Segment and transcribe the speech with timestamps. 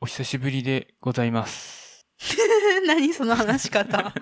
[0.00, 2.06] お久しぶりでございます。
[2.86, 4.12] 何その話し方。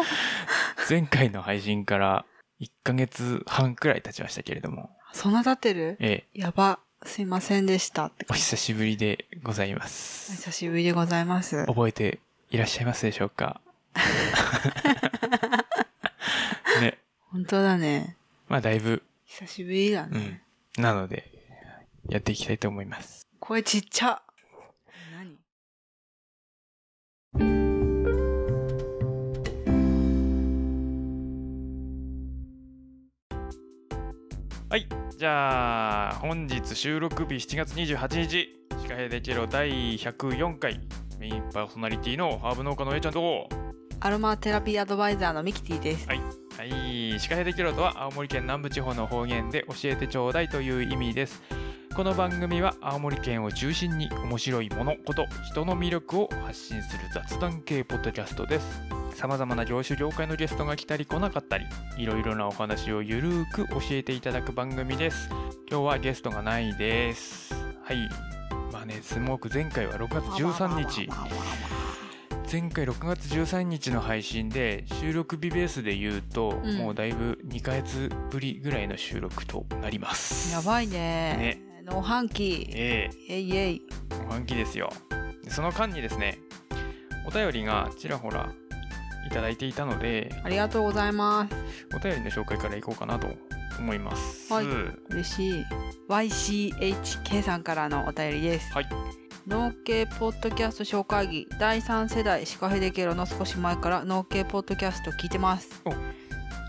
[0.88, 2.24] 前回の配信から
[2.60, 5.96] 1ヶ月半くらい経ちましたけれども、そんな経ってる？
[6.00, 6.80] ええ、やば。
[7.04, 8.34] すいませんでしたってお。
[8.34, 10.32] 久しぶりでございまおす。
[10.32, 11.66] 久しぶりでございます。
[11.66, 12.18] 覚えて
[12.50, 13.60] いらっしゃいますでしょうか？
[16.80, 16.98] ね。
[17.30, 18.16] 本当だね。
[18.48, 20.42] まあだいぶ、久しぶりだうね。
[20.78, 20.82] ん。
[20.82, 21.30] なので、
[22.08, 23.26] やっていきたいと思います。
[23.40, 24.22] 声ちっちゃ。
[34.68, 34.88] はい。
[35.16, 38.28] じゃあ、本日収録日7月28日、
[38.82, 40.80] シカヘデケロ第104回、
[41.20, 43.48] メインパーソナリティのハーブ農家のえいちゃんと、
[44.00, 46.08] アロマテラピーアドバイザーのミキティです。
[46.08, 46.18] はい。
[46.18, 47.20] はい。
[47.20, 51.40] シカヘデケロとは青森県南部地方の方言で教えてちょうだいという意味です。
[51.96, 58.82] この番組は青森県を中心に面白いもの、こと、人の魅力を発信する雑談系ポッドキャストです。
[59.14, 61.64] さまざまな業種業界のゲストが来たり来なかったり、
[61.96, 65.30] いろいろなお話をゆるーく教えていただく番組です。
[65.70, 67.54] 今日はゲストがないです。
[67.82, 68.10] はい。
[68.70, 71.08] まあね、スモーク前回は6月13日。
[72.52, 81.65] 前回6月13日の配信で収録日ベースで言うと、うんもうだいぶ2ヶ月ぶりぐらいの収録となりますやばいね。
[81.86, 82.66] 農飯器。
[82.74, 83.82] ええいえい。
[84.10, 84.90] えお半期ですよ
[85.44, 86.40] でその間にですね
[87.26, 88.52] お便りがちらほら
[89.24, 91.96] いただいていたのでありがとうございます。
[91.96, 93.28] お便りの紹介からいこうかなと
[93.78, 94.66] 思いますはい
[95.10, 95.64] 嬉しい。
[96.08, 98.72] YCHK さんからのお便りです。
[98.72, 98.88] はい
[99.46, 105.82] 農系ポッドキャスト紹介議第3世代シカヘデケロの少し前から農系ポッドキャスト聞いてます。
[105.84, 105.90] お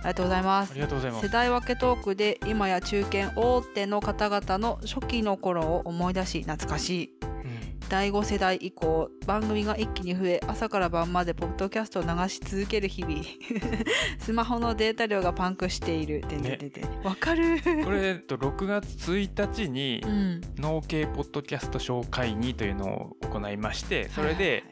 [0.07, 0.71] がとうございます。
[0.71, 0.81] あり。
[0.81, 1.25] がとうございます。
[1.25, 7.13] 世代分けトークで今や中堅大手の方々の初期の頃を思い出し懐かしい。
[7.21, 7.79] うん。
[7.89, 13.23] 第5世代以降番組が一気に増え朝から晩までポッドキャストを流し続ける日々。
[14.19, 16.21] スマホのデータ量がパンクしている。
[16.21, 17.01] てんてんてんてん。
[17.03, 17.61] わかる。
[17.83, 20.41] これ、えっと、6月1日にうん。
[20.57, 24.63] 農系ポッドキャスト紹介にというのを行いましてそれで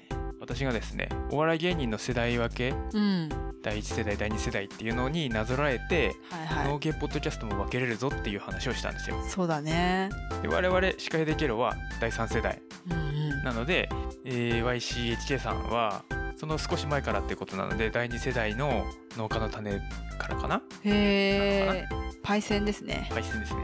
[0.45, 3.29] 私がですねお笑い芸人の世代分けうん。
[3.63, 9.17] 第1世代第2世代っていうのになぞらえてはいは農系ポッドキャストも分けれるぞっていう話をしたんですよ。
[9.25, 10.09] いそうだね。
[10.43, 12.61] で我々シカヘデケロは第3世代
[12.91, 13.43] うんうん。
[13.43, 13.89] なので、
[14.23, 16.03] えー YCHK さんは
[16.37, 18.85] その少し前からってことなので第2世代の
[19.17, 19.79] 農家の種
[20.19, 20.61] からかな？
[20.83, 21.87] へえ
[22.21, 23.07] パイセンですね。
[23.11, 23.61] 配信ですね。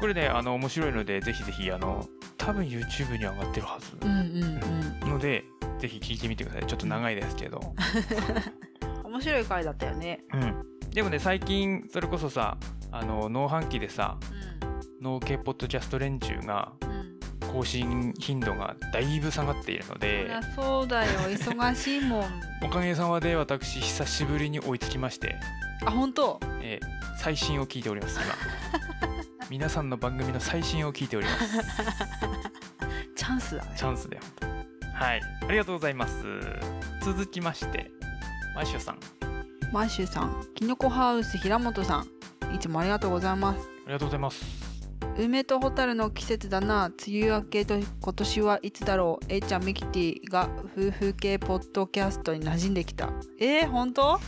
[0.00, 2.06] これねあの面白いのでぜひぜひあの
[2.38, 3.96] 多分 YouTube に上がってるはず。
[4.00, 4.60] うん
[5.08, 5.44] ので
[5.78, 6.66] ぜひ聞いてみてください。
[6.66, 7.60] ちょっと長いですけど。
[9.04, 10.24] 面白い回だったよね。
[10.32, 10.66] うん。
[10.90, 12.56] でもね最近それこそさ
[12.90, 14.16] あの農飯期でさ
[15.00, 16.72] う農系ポッドキャスト連中が
[17.52, 21.10] 更新頻度がだいぶ下がっているのいでやそうだよ。
[21.30, 22.40] 忙しいもん。
[22.62, 25.36] おかげさまで私久しぶりに追いつきまして、
[25.84, 26.40] あ本当？
[26.60, 28.34] えー最新を聞いております今。
[29.50, 32.25] 皆さんの番組の最新を聞いております
[33.46, 33.72] スだね。
[33.76, 35.20] チャンスで本当はい。
[35.48, 36.24] ありがとうございます。
[37.02, 37.90] 続きまして
[38.54, 38.98] マイシュさん。
[39.72, 41.98] マッシュさんきのこハウス平本さ
[42.50, 43.68] んいつもありがとうございます。
[43.84, 44.44] ありがとうございます。
[45.18, 46.90] 梅とホタルの季節だな。
[47.06, 49.24] 梅雨明けと今年はいつだろう。
[49.28, 53.10] A ちゃんミキティが夫婦系ポッドキャストに馴染んできた。
[53.40, 54.20] えー、本当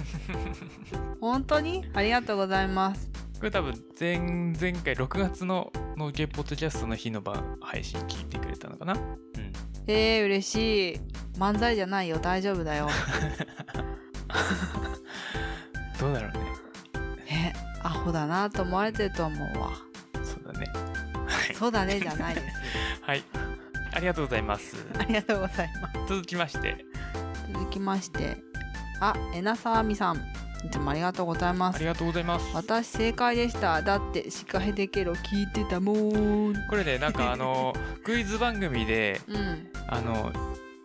[1.21, 1.85] 本当に？
[1.95, 4.19] ありがとうございますこれ多分前
[4.61, 8.95] 前回6月の農系ポッドキャストの日の晩配信聞いてくれたのかな？
[8.95, 9.01] うん。
[9.87, 11.01] えー、嬉しい。
[11.39, 12.89] 漫才じゃないよ大丈夫だよ。
[16.01, 16.39] どうだろうね。
[17.31, 17.53] え
[17.85, 19.71] アホだなと思われてると思うわ。
[20.25, 20.67] そうだね。
[21.29, 21.55] はい。
[21.55, 22.47] そうだねじゃないです
[23.03, 23.23] はい。
[23.93, 24.85] ありがとうございます。
[24.99, 25.99] ありがとうございます。
[26.09, 26.85] 続きまして。
[27.53, 28.37] 続きまして。
[29.01, 30.17] あえなさあみさん
[30.65, 31.77] いつもありがとうございます。
[31.77, 32.47] ありがとうございます。
[32.55, 33.81] 私正解でした。
[33.83, 36.55] だってシカヘデケロ聞いてたもん。
[36.69, 37.73] これねなんかあの
[38.05, 39.69] クイズ番組でうん。
[39.89, 40.33] あの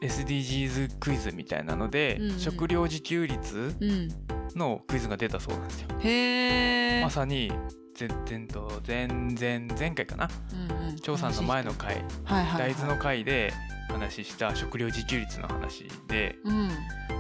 [0.02, 2.40] SDGs クイズみたいなので、うんうん。
[2.40, 4.10] 食料自給率うん。
[4.56, 5.88] のクイズが出たそうなんですよ。
[6.02, 7.52] へえまさに
[7.98, 10.30] 前前と前前前回かな？
[10.54, 13.54] うんうん張さんの前の回、はいはい、はい、大豆の回で
[13.90, 16.70] 話した食料自給率の話でうん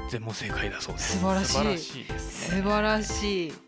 [0.09, 1.17] 全問正解だそうです。
[1.19, 2.19] 素晴らしい素晴らしいね。
[2.19, 3.53] 素晴らしい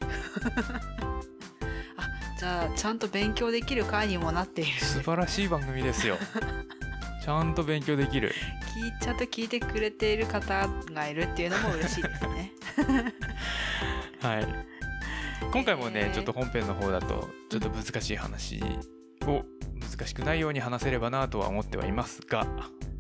[1.97, 2.09] あ
[2.39, 6.17] じゃあちゃんと勉強できる回にもなっている素晴らしい番組ですよ。
[7.23, 8.33] ちゃんと勉強できる。
[8.75, 12.51] 聞いちゃんと聞いてくれている方がいるっていうのも嬉しいですね
[14.21, 14.47] はい。
[15.51, 18.61] 今回もね、ちょっと本編の方だとちょっと難しい話
[19.23, 19.43] を
[19.79, 22.45] 難しくないように話せればなとは思ってはいますが。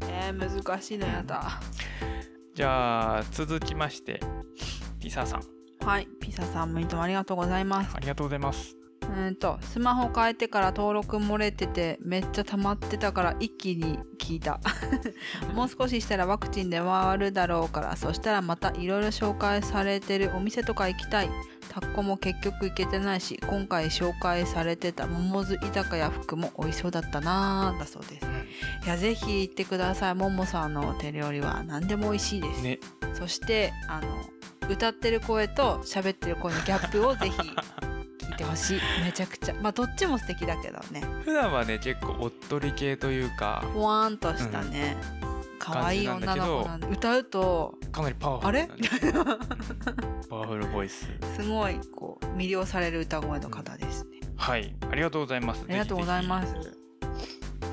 [0.01, 1.59] えー、難しいのやだ。
[2.53, 4.19] じゃあ続きまして
[4.99, 5.43] ピサさん。
[5.85, 7.95] はいピサさんもいつもありがとうございます。
[7.95, 14.59] ありがとうございますうんとスマホ変えてから登録漏れててめっちゃ溜まってたから一気に聞いた。
[15.53, 21.29] もう少ししたらワクチンで回るだろうからそしたらまたいろいろ紹介されてるお店とか行きたい。
[21.69, 28.25] タッコも結局行けてないし今回紹介されてた桃津居酒屋服も美味しそうだったなぁだそうです。
[28.85, 30.15] いやぜひ行ってください。
[30.15, 32.79] ももさんの手料理は何でも美味しいです、ね。
[33.13, 34.07] そしてあの
[34.69, 37.35] 歌ってる声と喋ってる声のギャップをぜひ
[38.37, 38.81] てほしい。
[39.03, 39.53] めちゃくちゃ。
[39.61, 41.01] まあどっちも素敵だけどね。
[41.23, 44.97] 普段はね結構おっとり系というかふわーんとしたね、
[45.59, 46.87] 可愛い女の子なんで。
[46.87, 49.13] 歌うとかなりパワフあれルなんです
[50.29, 51.07] パワフルボイス。
[51.35, 54.75] すごいこう魅了される歌声の方ですね、はい。
[54.91, 55.63] ありがとうございます。
[55.67, 56.53] ありがとうございます。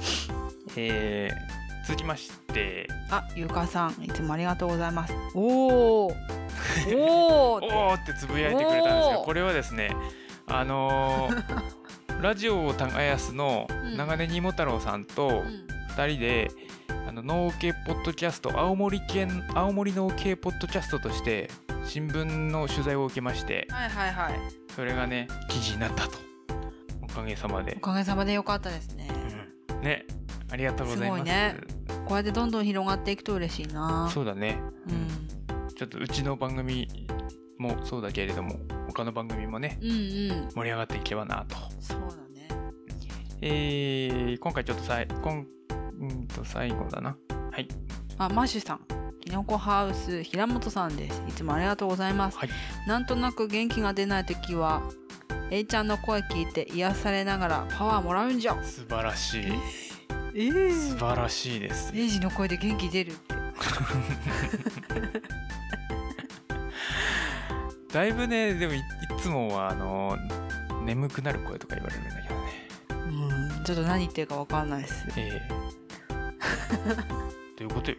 [0.00, 0.30] す
[0.76, 2.88] えー、続きまして。
[3.10, 5.14] あゆかさんいつもありがとうございます。
[5.34, 6.14] おー。
[6.96, 9.24] お おーーってつぶやいてくれたんですがおー。
[9.24, 9.94] これはですね
[10.52, 11.72] あのー
[12.22, 13.96] ラジオを耕すのうん。
[13.96, 15.66] 長根にも太郎さんとうん。
[15.96, 16.50] 2人で、
[17.08, 21.50] あの農系ポッドキャスト青森県青森農系ポッドキャストとして
[21.84, 24.40] 新聞の取材を受けましてはいはいはい。
[24.75, 26.12] それがね記事になったと。
[27.02, 27.75] おかげさまで。
[27.76, 29.08] お、かげさまでよかったですね。
[29.70, 29.81] うん。
[29.82, 30.06] ね。
[30.50, 31.20] ありがとうございます。
[31.20, 31.56] すごいね。
[32.06, 34.08] こうやってどんどん広がっていくと嬉しいな。
[34.12, 34.58] そうだね。
[34.88, 35.75] うん。
[35.75, 36.88] ちょっとうちの番組
[37.62, 38.56] もそうだけれども
[38.88, 40.50] 他の番組もねうんうん。
[40.54, 41.56] 盛り上がっていけばなと。
[41.80, 42.48] そうだね。
[43.40, 45.44] えー、今回ちょっとさい今
[46.00, 47.16] うんと最後だな。
[47.50, 47.68] はい。
[48.18, 48.80] あマッシュさん。
[49.20, 51.22] きのこハウス平本さんです。
[51.28, 52.38] いつもありがとうございます。
[52.38, 52.48] はい。
[52.86, 54.82] なんとなく元気が出ない時は
[55.50, 59.44] A ちゃんの声聞いて癒されながらパワーもらうんじゃ素晴らしい。
[60.34, 61.92] ええ素晴らしいです。
[61.94, 63.34] エイジの声で元気出るって
[67.92, 68.82] だいぶねでもいい
[69.20, 70.16] つもはあの
[70.84, 72.42] 眠くなる声とか言われるんだけどね。
[73.58, 75.06] うんちょっと何言ってるかわかんないです。
[75.16, 75.48] ええ。
[77.56, 77.96] ということよ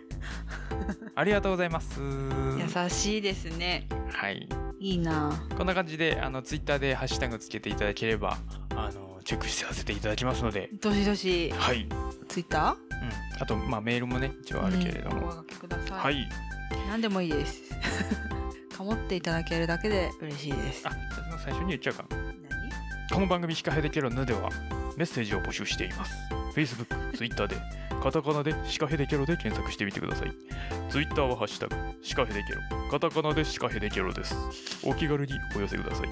[1.16, 2.02] ありがとうございます。
[2.02, 3.88] 優しいですね。
[4.12, 4.50] はい。
[4.80, 5.32] いいな。
[5.56, 8.38] こんな感じであのツイッターでハッシュタグつけていただければ
[8.76, 10.70] あのチェックさせていただきますので。
[10.82, 11.52] どしどし。
[11.52, 12.76] はい、うん、ツイッタ
[13.40, 16.30] あとまあメールもね一応ーあるけれども、うんお声掛けください、はい。
[16.90, 17.62] 何でもいいです
[18.76, 20.88] かもっていただけるだけで嬉しいです。
[20.88, 20.92] あ
[21.44, 22.34] 最初に言っちゃうか何？
[23.14, 24.50] この番組「シカヘデケロヌ」では
[24.98, 26.14] メッセージを募集しています。
[26.56, 27.56] Facebook、Twitter で
[28.04, 30.32] カタカナでシカヘデケロで検索してみてください。
[30.90, 32.62] Twitter はハッシュタグシカヘデケロ。
[32.92, 34.36] カタカナでシカヘデケロです。
[34.84, 36.10] お気軽にお寄せください。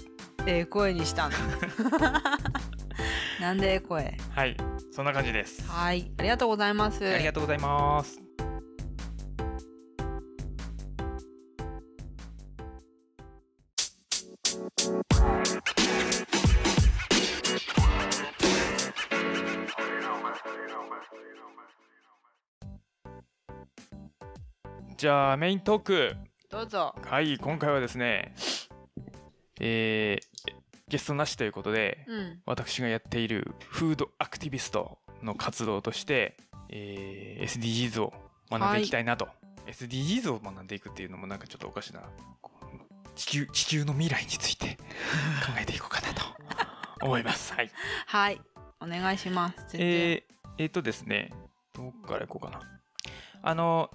[0.47, 1.35] ええ声にしたの？
[3.39, 4.17] なんでええ声？
[4.35, 4.57] はい。
[4.91, 5.63] そんな感じです。
[5.69, 6.11] はい。
[6.17, 7.05] ありがとうございます。
[7.07, 8.19] ありがとうございます
[25.01, 26.15] じゃあメイントーク。
[26.51, 26.93] どうぞ。
[27.03, 28.35] はい今回はですね
[29.59, 30.53] えー、
[30.89, 36.37] ゲストなしということでうん私がやっているフードアクティビストの活動として、
[36.69, 38.13] えー SDGs を
[38.51, 39.27] 学んでいきたいなと、
[39.65, 42.03] SDGs を学んでいくっていうのもなんかちょっとおかしいな
[43.15, 44.75] 地球地球の未来について
[45.43, 46.21] 考えていこうかなと
[47.01, 47.55] 思います。
[47.55, 47.71] はい。
[48.05, 48.39] はい。
[48.79, 49.65] お願いします。
[49.73, 50.23] えー、
[50.59, 51.33] えーとですね
[51.73, 52.61] どっからいこうかな。
[53.41, 53.89] あの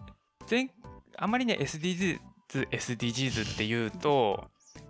[0.50, 0.68] 前
[1.18, 2.18] あんまりね SDGs,
[2.48, 4.44] SDGs っていうと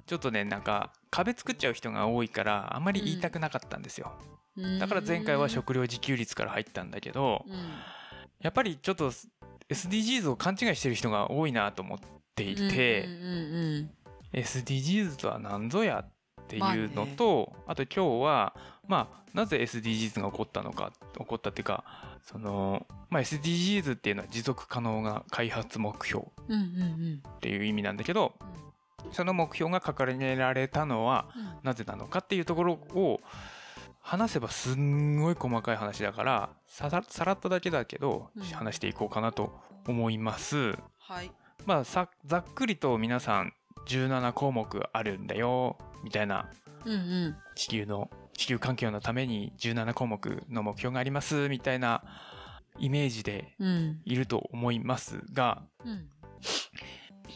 [0.07, 4.13] ちょっとねなんか壁作っちゃう人が多いからあんまり言いたくなかったんですよ、
[4.79, 7.55] だから前回は食料自給率から入ったんだけどうん。
[8.41, 9.11] やっぱりちょっと
[9.71, 11.99] SDGs を勘違いしてる人が多いなと思っ
[12.35, 13.91] ていて、うんうんうん
[14.33, 18.55] SDGs とは何ぞやっていうのと、あと今日は
[18.87, 27.23] まあなぜ SDGs が起こったのか起こったっていうかその、まあ、SDGs っていうのは持続可能な開発目標うんうんうん。
[27.27, 28.35] っていう意味なんだけど
[29.13, 31.59] その目標が掲げられたのはうん。
[31.63, 33.21] なぜなのかっていうところを
[34.01, 38.43] 話せばすんごい細かい話だからさらさらっとだけだけど、うん。
[38.43, 40.75] 話していこうかなと思います。
[40.99, 41.31] はい。
[41.65, 43.53] まあさざっくりと皆さん
[43.87, 46.49] 17項目あるんだよみたいな
[46.85, 47.37] うんうん。
[47.55, 52.03] 地球の地球環境のために17項目の目標がありますみたいな
[52.79, 54.01] イメージでうん。
[54.05, 56.09] いると思いますがうん。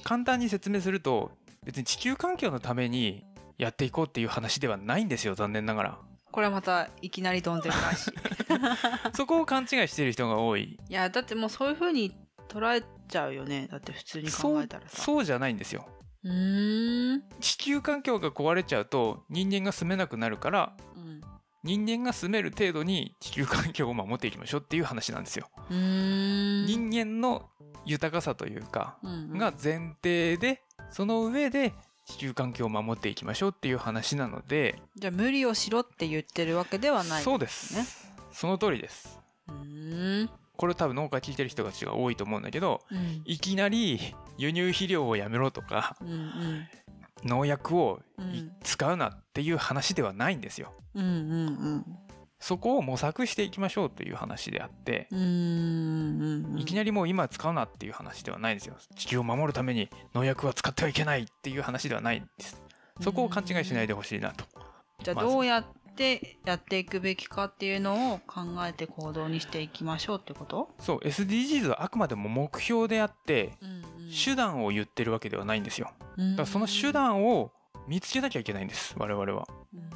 [0.04, 1.32] 簡単に説明すると
[1.64, 3.24] 別に地球環境のために
[3.58, 5.98] やっていこうっていう話ではないんですよ残念ながら。
[6.32, 8.10] これはまたいきなりどんでん返し。
[9.14, 10.78] そこを勘違いしている人が多い。
[10.88, 12.14] いやだってもうそういう風に
[12.48, 13.68] 捉えちゃうよね。
[13.70, 14.96] だって普通に考えたらさ。
[15.02, 15.88] そうじゃないんですよ。
[16.22, 17.22] うーん。
[17.40, 20.89] 地球環境が壊れちゃうと人間が住めなくなるからうん
[21.62, 25.48] 人間が住める程度に地球環境を守っていきましょうっていう話なんですよ。
[25.68, 27.48] 人間の
[27.84, 31.72] 豊かさというかが前提でその上で
[32.06, 38.10] 地球環境を守っていきましょうっていう話なのでじゃあ無理をしろって言ってるわけではないそうです。
[38.32, 39.20] その通りです。
[39.48, 40.30] うーん。
[40.56, 43.22] これ多分農家聞いてる人たちが多いと思うんだけどうん。
[43.24, 46.68] いきなり輸入肥料をやめろとかうんうん
[47.24, 48.00] 農薬を
[48.62, 50.72] 使うなっていう話ではないんですよ。
[50.94, 51.06] うんう
[51.76, 51.86] ん
[52.42, 58.76] そこを模索していきましょうという話であってうんうんうんいきなりもう今使うなっていう話ではないんですよ。
[58.96, 62.62] 地球を守るために農薬は使ってはいけないっていう話ではないんです。
[63.00, 64.46] そこを勘違いしないでほしいなと。
[65.02, 65.64] じゃあどうやっ
[66.00, 73.72] てやっていくべきかっていうのを考えて行動にしていきましょうってこと、そう SDGs はあくまでも目標であってうんう
[74.08, 74.10] ん。
[74.12, 75.92] 手段を言ってるわけではないんですよ。
[76.16, 77.52] だからその手段を
[77.86, 79.46] 見つけなきゃいけないんです我々は。
[79.74, 79.90] うん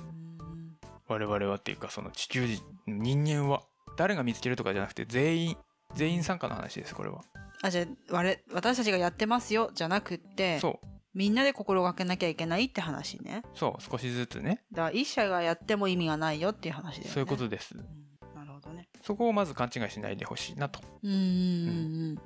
[1.06, 3.62] 我々はっていうかその地球人人間は。
[3.96, 5.56] 誰が見つけるとかじゃなくて全員
[5.94, 7.22] 全員参加の話ですこれは。
[7.62, 13.42] あじゃあ我私たちがやってますよじゃなくってそうみんなで心がけなきゃいけないって話ね。
[13.54, 14.64] そう少しずつね。
[14.72, 17.10] だから一社がやっても意味がないよっていう話だよね。
[17.12, 17.74] そういうことです。
[17.76, 18.34] うん。
[18.34, 18.88] なるほどね。
[19.02, 20.80] そこをまず勘違いしないでほしいなと。
[21.02, 22.18] うんうん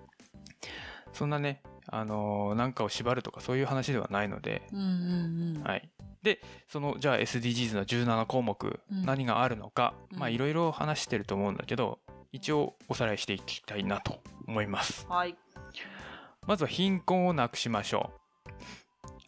[1.12, 4.62] そんなねあのーなんかを縛るとかそういう話ではないので。
[4.72, 5.56] うんうんうん。
[5.58, 5.90] うんはい。
[6.22, 9.04] でそのじゃあ SDGs の17項目、うん。
[9.04, 11.98] 何があるのかまあうんいろいろ話してると思うんだけど
[12.32, 15.06] 一応おさらいしていきたいなと思います。
[15.08, 15.36] はい。
[16.46, 18.27] まずは貧困をなくしましょう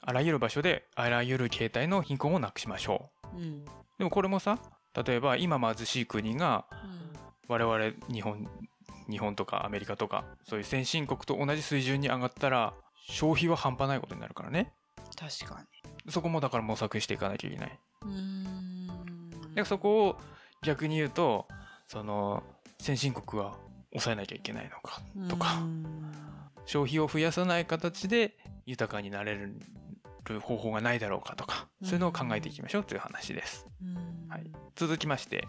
[0.02, 3.37] あらゆる場所であらゆる形態の貧困をなくしましょう。
[3.38, 3.40] ん。
[3.40, 3.64] う
[3.99, 4.59] でもこれもさ
[5.07, 7.11] 例えば今貧しい国がうん。
[7.49, 8.49] 我々日本
[9.11, 12.75] 日本とかアメリカとかそういう先進国と同じ水準に上がったら
[13.09, 14.73] 消費は半端ないことになるからね。
[15.19, 15.64] 確か
[16.09, 17.78] そこもだから模索していかなきゃいけない。
[18.07, 19.54] にうーん。
[19.54, 20.16] でそこを
[20.62, 21.47] 逆に言うと
[21.88, 22.42] その
[22.78, 23.57] 先進国は
[23.90, 25.85] 抑えなきゃいけないのかとかうん。
[26.66, 29.61] 消費を増やさない形で豊かになれる
[30.38, 33.66] 方法がないだろうかとかそういうのを考えていきましょうという話です。
[33.82, 34.28] うん。
[34.28, 34.50] はい。
[34.76, 35.49] 続きまして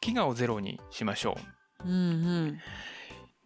[0.00, 1.36] 飢餓をゼロにしましょ
[1.84, 1.88] う。
[1.88, 2.58] うん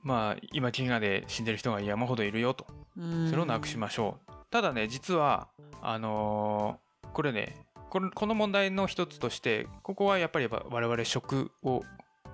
[0.03, 2.67] まあ今飢餓で死んでる人が山ほどいるよと。
[2.97, 3.29] うん。
[3.29, 4.33] それをなくしましょう。
[4.51, 5.49] ただね実は
[5.81, 7.57] あのーこれね
[7.91, 11.83] これこの問題の一つとしてここはやっぱり我々食を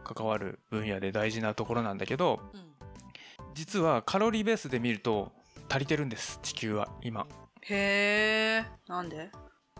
[0.05, 2.61] 関わる分野で大事なところなんだけどうん。
[3.55, 5.33] 実はカロリーベースで見ると
[5.69, 7.27] 足りてるんです地球は今
[7.71, 9.31] へえなんで？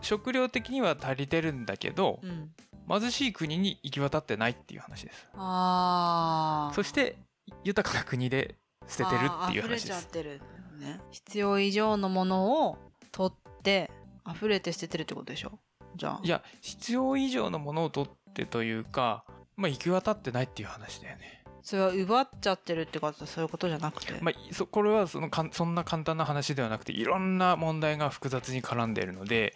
[0.01, 2.51] 食料的には足りてるんだけどうん。
[2.89, 5.27] 貧しい国に行き渡ってないっていう話です。
[5.35, 7.17] ああそして
[7.63, 8.55] 豊かな国で
[8.87, 10.41] 捨ててるっていう話で溢れちゃっすてる
[10.79, 10.99] ね。
[11.11, 12.77] 必要以上のものを
[13.11, 13.91] 取って
[14.27, 15.59] 溢れて捨ててるってことでしょ？
[15.95, 16.19] じゃあ。
[16.23, 19.23] いや必要以上のものを取ってというか
[19.55, 29.53] まあ行き渡ってないっていう話だよねそれは奪っちゃってるってことはそういうことじゃなくて、まあ、そこれはそのかんそんな簡単な話ではなくていろんな問題が複雑に絡んでいるので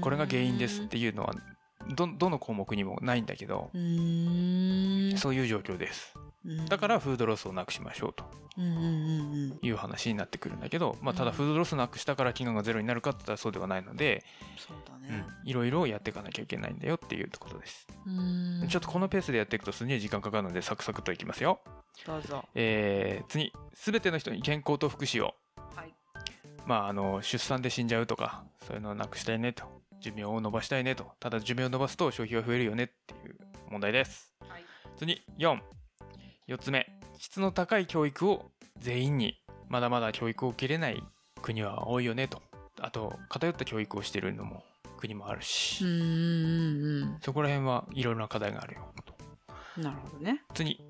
[0.00, 1.34] これが原因ですっていうのは
[1.94, 6.12] どどの項目にもないんだけどうそういう状況です。
[6.16, 6.29] うん
[6.68, 8.24] だからフードロスをなくしましょうと。
[9.62, 11.36] いう話になってくるんだけど、まあ、ただうん。
[11.36, 14.24] フードロスなくしたから飢餓がゼロになるかって言ったらそうではないので、
[14.58, 18.68] そうだうねん、いろいろやっていかなきゃいけないんだよっていうことです、うーん。
[18.68, 21.60] ちょっとこのペースでやっていくとすげえ時間かかるのでサクサクといきますよ。
[22.06, 22.44] どうぞ。
[22.54, 25.34] えー次全ての人に健康と福祉を。
[25.74, 25.94] はい。
[26.66, 29.64] まあ、あの出産で死んじゃうとかそういうのをなくしたいねと。
[30.00, 31.12] 寿命を伸ばしたいねと。
[31.20, 33.36] ただ寿命を伸ばすと消費が増えるよねっていう
[33.70, 34.34] 問題です。
[34.48, 34.64] はい。
[34.96, 35.22] 次
[36.50, 39.38] 44つ目質の高い教育を全員に
[39.68, 41.00] まだまだ教育を受けれない
[41.42, 42.42] 国は多いよねと。
[42.80, 44.64] あと偏った教育をしてるのも
[44.98, 45.84] 国もあるし、
[47.22, 49.14] そこら辺はいろいろな課題があるよと
[49.76, 50.42] うんなるほどね。
[50.54, 50.80] 次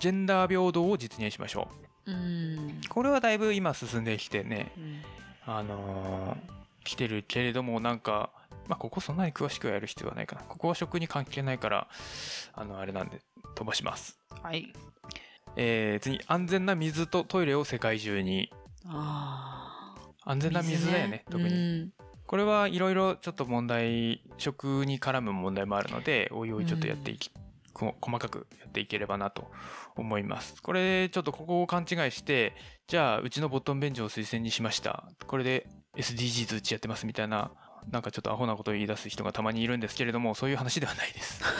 [0.00, 1.68] ジェンダー平等を実現しましょ
[2.06, 2.12] う。
[2.12, 2.14] ん。
[2.14, 4.72] うこれはだいぶ今進んできてね。
[4.76, 5.02] うん。
[5.46, 6.56] あのー
[6.86, 8.30] 来てるけれどもなんか、
[8.68, 10.42] まあ、ここそんなに詳しくはやる必要はないかな。
[10.42, 11.88] ここは食に関係ないから
[12.54, 13.20] あのあれなんで
[13.54, 14.72] 飛ばします、はい。
[15.56, 18.52] えー次安全な水とトイレを世界中に。
[18.84, 21.90] ああ安全な水だよね特に、に
[22.26, 27.30] これはいろいろちょっと問題食に絡む問題もあるのでおいおいちょっとやっていき、
[27.72, 29.50] こ細かくやっていければなと
[29.96, 30.60] 思います。
[30.60, 32.54] これちょっとここを勘違いして
[32.88, 35.08] じゃあうちのボットン便所を推薦にしました。
[35.26, 37.52] これで SDGs うちやってますみたいな
[37.90, 41.42] なんかちょっとアホなことを言い出す人がたまにいるんですけれどもそういう話ではないです。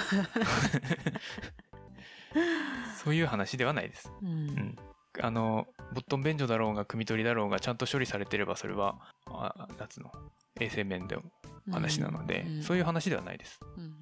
[3.02, 4.10] そういう話ではないです。
[4.22, 4.28] うん。
[4.28, 4.76] うん。
[5.20, 10.10] あのボットン便所だろうが汲み取りだろうがちゃんと処理されてればそれはあなんつうの？
[10.60, 11.22] 衛生面での
[11.70, 12.62] 話なので、うん。
[12.62, 13.60] そういう話ではないです。
[13.76, 13.94] うん。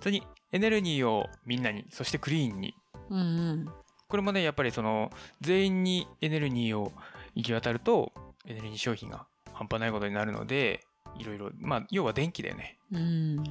[0.00, 2.74] 次にエネルギーをみんなにそしてクリーンに。
[3.08, 3.22] うんう
[3.54, 3.72] ん。
[4.08, 6.92] これもねやっぱりその全員にエネルギーを
[7.34, 8.12] 行き渡ると
[8.46, 10.84] エネルギー消費が半端ないことになるので
[11.18, 12.78] いろいろまあ要は電気だよね。
[12.92, 13.44] うん。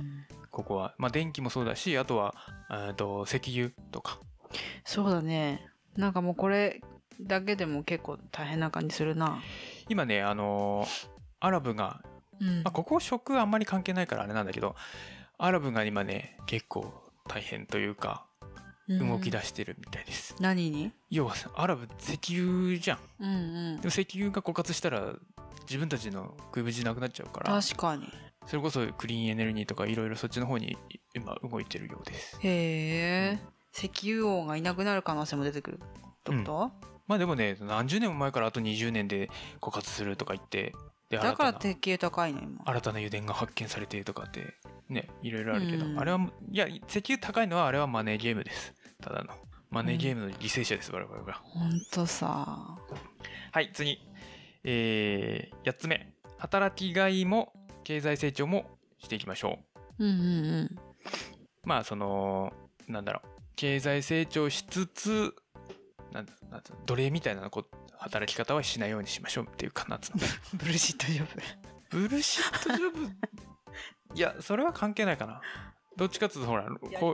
[0.51, 0.93] ここは。
[0.97, 2.35] まあ電気もそうだしあとは
[2.69, 4.19] えーと石油とか。
[4.85, 5.65] そうだね。
[5.95, 6.81] なんかもうこれ
[7.21, 9.41] だけでも結構大変な感じするな。
[9.89, 11.07] 今ねあのー
[11.39, 12.01] アラブが、
[12.39, 12.63] うん。
[12.63, 14.75] まあ、ここ食あんまり関係ないからあれなんだけど
[15.37, 16.93] アラブが今ね結構
[17.27, 18.25] 大変というか
[18.87, 20.91] 動き出してるみたいです、何に？
[21.09, 22.99] 要はアラブ石油じゃん。
[23.19, 23.77] うんうん。
[23.77, 25.13] でも石油が枯渇したら
[25.65, 28.07] 自分たちの食いぶちなくなっちゃうから確かに。
[28.45, 30.77] それこそクリーンエネルギーとかいろいろそっちの方に
[31.15, 32.37] 今動いてるようです。
[32.41, 33.39] へえ。
[33.73, 35.79] 石油王がいなくなる可能性も出てくるっ
[36.23, 36.71] てこと、
[37.07, 39.29] まあでもね何十年も前からあと20年で
[39.61, 40.73] 枯渇するとか言って
[41.09, 42.61] でだから新たな石油高いの今。
[42.65, 44.53] 新たな油田が発見されてとかって
[44.89, 45.99] ねいろいろあるけど、うん。
[45.99, 46.19] あれは
[46.51, 48.73] いや石油高いのはあれはマネーゲームです。
[49.01, 49.33] ただの。
[49.69, 52.77] マネーゲームの犠牲者です、我々がほんとさ。
[53.51, 53.99] はい次
[54.63, 57.53] えー、8つ目働きがいも
[57.83, 58.65] 経済成長も
[58.99, 59.59] していきましょ
[59.99, 60.05] う。
[60.05, 60.75] うんうんうん。
[61.63, 62.53] まあその
[62.87, 65.33] なんだろう経済成長しつつ
[66.11, 67.65] なんなん奴隷みたいなこ
[67.97, 69.99] 働き方はしないようにしましょうっていうかな
[70.53, 71.25] ブルシットジョ
[71.91, 71.99] ブ。
[72.01, 73.09] ブルシットジョブ？
[74.15, 75.41] いやそれは関係ないかな。
[75.95, 76.67] どっちかっていうとほら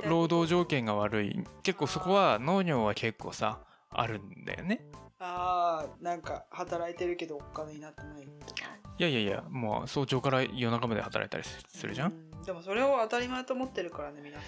[0.06, 1.44] 労働条件が悪い。
[1.63, 4.86] 結構そこは農業は結構さあるんだよね
[5.19, 8.27] ああなんか働いてるけどお金になってない。
[8.99, 12.11] いやいやいやもう早朝から夜中まで働いたりするじゃん？
[12.11, 14.33] うでもそれを当たり前と思ってるからねみん。
[14.33, 14.39] な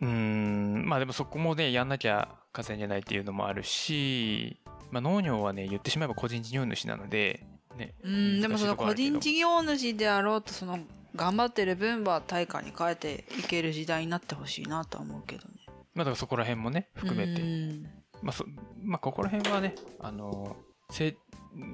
[0.00, 10.78] うーんまあでもそこもねやんなきゃ稼げないっていうのもあるし、まあ、農業はね言ってしまえば個人事業主なので、ね、うんでもその個人業事業主であろうとその
[11.16, 15.54] 頑張ってる分は対価に変えていける時代になってほしいなとは思うけどね。
[15.94, 17.86] まあだからそこら辺もね含めて、うん
[18.24, 18.44] まあそ
[18.82, 20.56] まあここら辺はねあの
[20.90, 21.16] せ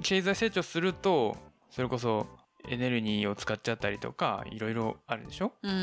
[0.03, 1.35] 経済成長すると
[1.71, 2.27] それこそ
[2.69, 5.53] エネルギーを使っちゃったりとかいろいろあるでしょ？
[5.63, 5.79] うんうんう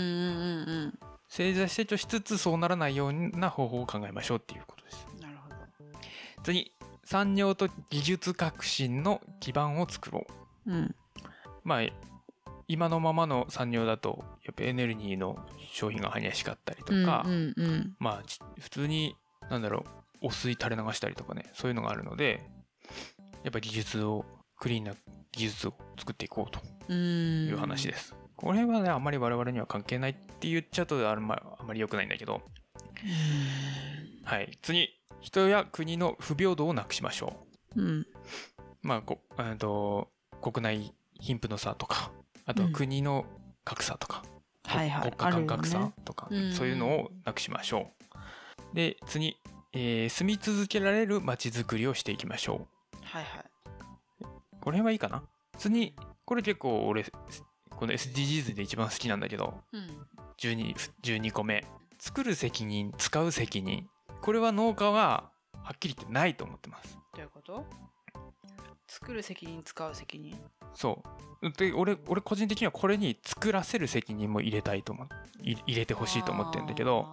[0.87, 0.99] ん
[1.31, 5.07] 経済成長しつつそうならないような方法を考えましょうっていうことです。
[5.13, 5.57] うんなるほど。
[6.43, 6.73] 次
[7.05, 10.27] 産業と技術革新の基盤を作ろ
[10.67, 10.73] う。
[10.73, 10.95] うん。
[11.65, 11.83] まあ
[12.67, 15.39] 今のままの産業だとやっぱエネルギーの
[15.73, 17.97] 消費が激しかったりとか、うんうんうん。
[17.99, 19.17] まあち普通に
[19.51, 19.85] なんだろう
[20.21, 22.41] 汚水垂れ流したりとかねそういうのがあるので
[23.45, 24.25] やっぱ技術を
[24.59, 24.95] クリーンな
[25.33, 27.49] 技術を作っていこうとうん。
[27.49, 32.41] いう話です、これはねあんまり我々には関係ないって言っちゃうとあんまあんまり良くないんだけど。
[34.25, 34.59] はい。
[34.63, 34.89] 次
[35.21, 37.81] 人や国の不平等をなくしましょう。
[37.83, 38.01] ん。
[38.01, 38.07] う
[38.83, 40.09] まあこえーと
[40.43, 42.11] 国内貧富の差とか
[42.45, 42.73] あとはうん。
[42.73, 43.27] 国の
[43.65, 44.23] 格差とか、
[44.65, 45.11] はいはい。
[45.13, 46.53] 国家間格差とか、うん。
[46.53, 47.91] そういうのをなくしましょ
[48.73, 48.75] う。
[48.75, 49.37] で次、
[49.73, 52.67] えー住み続けられる街づくりをしていきましょ
[53.03, 53.45] はいはい。
[54.23, 54.27] う
[54.61, 55.23] これはいいかな？
[55.59, 57.05] 次これ結構俺
[57.71, 60.07] この SDGs で一番好きなんだけどうん。
[60.39, 61.65] 12 12個目。
[61.99, 63.89] 作る責任使う責任。
[64.23, 65.31] これは農家は
[65.63, 66.97] はっきり言ってないと思ってます。
[67.15, 67.65] どういうこと？
[68.87, 70.35] 作る責任使う責任。
[70.75, 71.03] そ
[71.43, 71.51] う。
[71.53, 75.09] で俺俺個人的にはこれに作らせる責任も入れたいと思う。
[75.43, 77.13] い入れてほしいと思ってるんだけど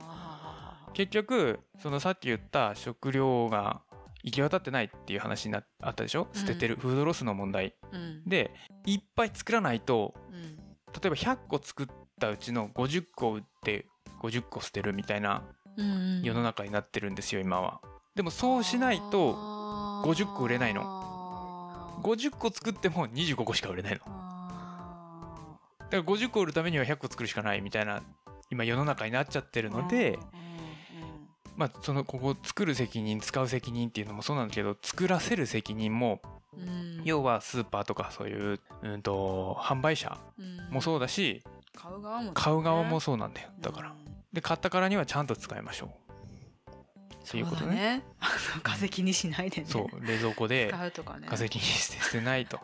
[0.95, 3.81] 結局そのさっき言った食料が
[4.23, 6.27] 行き渡ってないっていう話になあったでしょ？
[6.33, 6.39] うん。
[6.39, 7.75] 捨ててる、フードロスの問題。
[7.91, 8.23] うん。
[8.25, 8.51] で
[8.85, 10.55] いっぱい作らないとうん。
[10.55, 11.87] 例えば100個作っ
[12.19, 13.85] たうちの50個売って
[14.21, 15.43] 50個捨てるみたいな
[15.77, 17.81] うん世の中になってるんですよ今は。
[18.15, 19.33] でもそうしないと
[20.05, 21.99] 50個売れないの。
[22.03, 23.99] 50個作っても25個しか売れないの。
[23.99, 28.01] だから50個売るためには100個作るしかないみたいな
[28.49, 30.17] 今世の中になっちゃってるので
[31.55, 36.21] まあそのここ作る責任使う責任っていうのもそうなんだけど作らせる責任も
[37.03, 40.17] 要はスーパーとかそういう、うん、と販売者
[40.69, 41.43] もそうだし
[41.75, 43.49] 買う側も買う側もそうなんだよ。
[43.59, 43.89] だから。
[43.89, 45.89] うんで買ったからにはちゃんと使いましょう。
[47.15, 48.03] っていうことね。
[48.61, 49.67] 化石 にしないでね。
[49.67, 50.05] そう。
[50.05, 51.27] 冷蔵庫で使うとかね。
[51.27, 52.59] 化石にして捨てないと。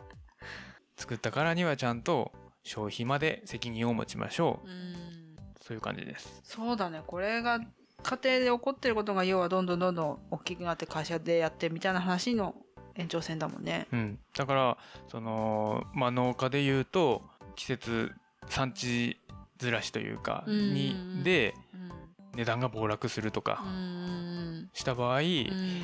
[0.96, 2.30] 作ったからにはちゃんと
[2.62, 4.68] 消費まで責任を持ちましょう。
[4.68, 5.36] うん。
[5.62, 6.42] そういう感じです。
[6.44, 7.02] そうだね。
[7.06, 7.58] これが
[8.02, 12.54] 家庭で起こってることが要はどんどんどんどん大きくなって会社でやってみたいな話の
[12.94, 13.86] 延長線だもんね。
[13.92, 17.22] うん、だからその、まあ、農家でいうと
[17.56, 18.12] 季節
[18.48, 19.18] 産地
[19.58, 21.92] ずらしというかうんにでうん。
[22.34, 25.82] 値段が暴落するとうかんした場合、うん。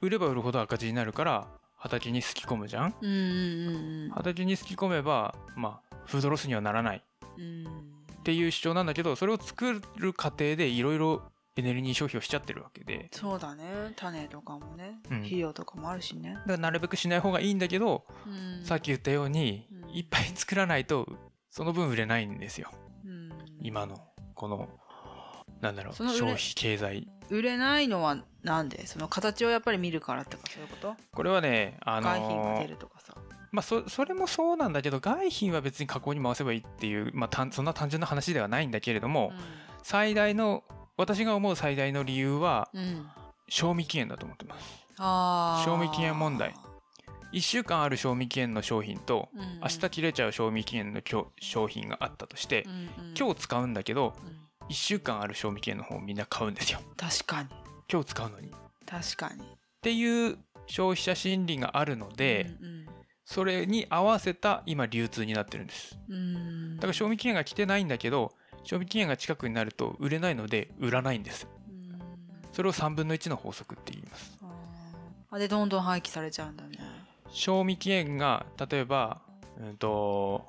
[0.00, 4.10] 売れば売るほど赤字になるから畑にすき込むじゃん。
[4.14, 7.02] 畑にすき込めばまあフードロスにはならない。
[7.38, 7.64] うん。
[8.20, 11.22] っていう主張なんだけどそれを作る過程でいろいろ
[11.60, 13.08] エネルギー消費をしちゃってるわけで。
[13.12, 13.92] そうだね。
[13.96, 15.18] 種とかもね、うん。
[15.18, 18.64] 肥料とかもあるしね、だからなるべくしない方がいいんだけど、うん。
[18.64, 19.90] さっき言ったように、うん。
[19.90, 21.06] いっぱい作らないと
[21.50, 22.70] その分売れないんですよ。
[23.04, 23.30] うん。
[23.60, 23.98] 今の
[24.34, 24.68] この
[25.60, 27.08] なんだろう消費経済。
[27.28, 28.86] 売れないのはなんで？
[28.86, 30.96] その形をやっぱり見るからとかそういうこと？
[31.12, 33.14] これはねあの外品が出るとかさ。
[33.52, 39.32] まあそそれもそうなんだけど外品は別に加工に回せばいいっていう、まあ、単そんな単純な話ではないんだけれども、
[39.82, 40.62] 最大の
[41.00, 43.06] 私が思う最大の理由はうん、うん、
[43.48, 44.84] 賞味期限だと思ってます。
[45.64, 46.54] 賞味期限問題。
[47.32, 49.40] 1週間ある賞味期限の商品とうん。
[49.40, 51.00] うん明日切れちゃう賞味期限の
[51.40, 52.74] 商品があったとしてうんう
[53.12, 53.14] ん。
[53.18, 54.68] 今日使うんだけどうん。
[54.68, 56.80] 1週間ある賞味期限の方をみんな買うんですよ。
[56.96, 57.48] 確かに。
[57.90, 58.48] 今日使うのに。
[58.48, 58.50] っ
[58.86, 59.42] 確かに。
[59.80, 62.50] ていう消費者心理があるので、
[63.24, 65.98] それに合わせた今流通になってるんです。
[66.08, 66.76] うんうん。
[66.76, 71.46] だから賞味期限が来てないんだけど賞味期限が近くになると売れないので売らないんです。
[71.68, 71.98] うん。
[72.52, 74.38] それを3分の1の法則って言います。
[75.30, 76.78] あでどんどん廃棄されちゃうんだね。
[77.30, 79.22] 賞味期限が例えば
[79.60, 80.46] うんと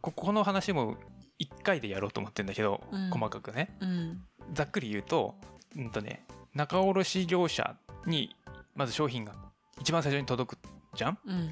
[0.00, 0.96] ここの話も
[1.40, 3.10] 1回でやろうと思ってるんだけど、うん。
[3.10, 3.76] 細かくね。
[3.80, 4.22] うん。
[4.52, 5.36] ざっくり言うと
[5.76, 6.24] うんとね
[6.54, 8.36] 仲卸業者に
[8.74, 9.32] まず商品が
[9.80, 10.58] 一番最初に届く
[10.94, 11.18] じゃん？
[11.26, 11.50] うん。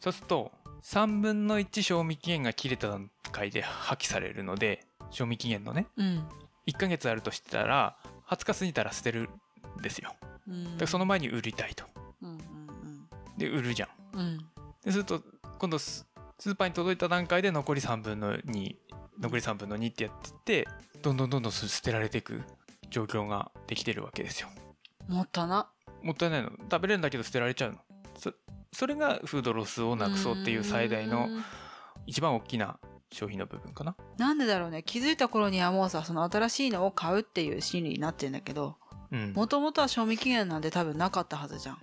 [0.00, 5.86] そうすると3分の1賞味期限が切れた段階で破棄されるので賞味期限のね。
[5.96, 6.28] うん。
[6.66, 7.96] 1ヶ月あるとしたら
[8.28, 9.30] 20日過ぎたら捨てる
[9.78, 10.14] んですよ。
[10.46, 10.64] うん。
[10.64, 11.84] だからその前に売りたいと。
[12.22, 12.38] うんうん
[13.36, 13.88] で売るじゃん。
[14.14, 14.20] うん。
[14.20, 14.38] うん
[14.84, 15.22] ですると
[15.58, 16.06] 今度ス
[16.38, 18.76] スーパーに届いた段階で残り3分の2
[19.20, 20.32] 残り3分の2ってやってっ
[20.64, 20.68] て
[21.02, 22.42] どんどんどんどん捨てられていく
[22.90, 24.48] 状況ができてるわけですよ。
[25.08, 25.68] もったな。
[26.02, 26.50] もったいないの。
[26.70, 27.78] 食べれるんだけど捨てられちゃうの。
[28.16, 28.32] そ
[28.72, 31.44] それがフードロスをなくそうっていう最大のうん。
[32.06, 32.78] 一番大きな
[33.12, 33.96] 商品の部分かな？
[34.18, 34.82] なんでだろうね。
[34.82, 38.76] 気づいた頃にはもうさその新しいのを買うっていう心理になってんだけど
[39.10, 39.32] うん。
[39.32, 41.78] もともとは賞味期限なんて多分なかったはずじゃん。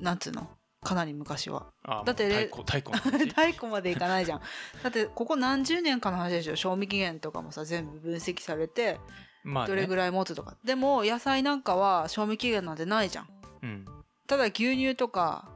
[0.00, 0.48] なんつうの？
[0.82, 1.66] かなり昔は。
[1.84, 4.40] あだって太鼓太鼓 太古までいかないじゃん。
[4.82, 6.56] だってここ何十年かの話でしょ？
[6.56, 8.98] 賞味期限とかもさ全部分析されて
[9.44, 13.28] まあ、ね、どれぐらい持つとか、でも野菜なんかは賞味期限なんてないじゃん。
[13.62, 13.84] うん。
[14.26, 15.48] ただ牛乳とか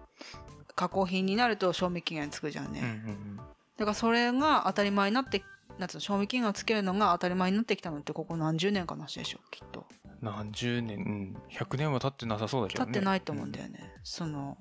[0.74, 3.40] 加工品になると賞味期限つくじゃんね、うんうん
[3.78, 5.42] だからそれが当たり前になって
[5.78, 9.86] なんつうの賞味期限をつけるのが当たり前になってきたのってここ何十年かの話でしょきっと。
[9.90, 12.92] うん何十年、うん、100年は経ってなさそうだけどね。
[12.92, 14.58] 経ってないと思うんだよね、その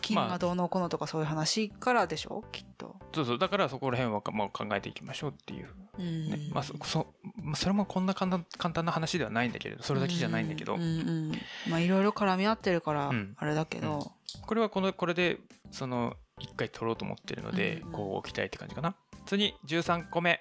[0.00, 2.96] 金がどうのこうのとかそういう話からでしょきっと。
[3.14, 3.38] そうそう。
[3.38, 6.30] だからそこら辺はか、まあ、考えていきましょうっていううん。
[6.30, 11.32] ね、まあそそまあそれもこんな簡単簡単な話ではないんだけれどそれだけじゃないんだけど、うんうん
[11.68, 13.34] まあいろいろ絡み合ってるからうん。
[13.36, 14.12] あれだけど、
[14.46, 15.38] これはこのこれで
[15.70, 17.88] その1回取ろうと思ってるので、うん。
[17.88, 18.94] うんこう置きたいって感じかな。
[19.26, 20.40] 次13個目。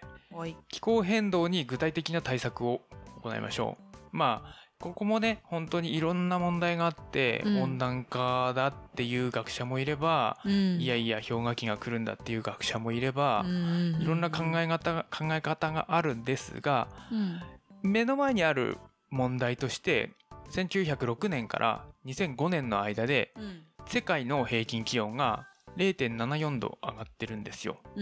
[0.70, 2.82] 気候変動に具体的な対策を
[3.22, 3.98] 行いましょう。
[4.12, 7.62] まあここもね本当にいろんな問題があって、うん。
[7.64, 10.52] 温暖化だっていう学者もいれば、うん。
[10.80, 17.92] いやいや氷河期が来るんだっていう学者もいれば、いろんな考え方が考え方があるんですがうん。
[17.92, 18.78] 目の前にある
[19.10, 20.12] 問題として
[20.52, 23.64] 1906年から2005年の間でうん。
[23.88, 27.78] 世界の平均気温が0.74度上がってるんですよ。
[27.96, 28.02] で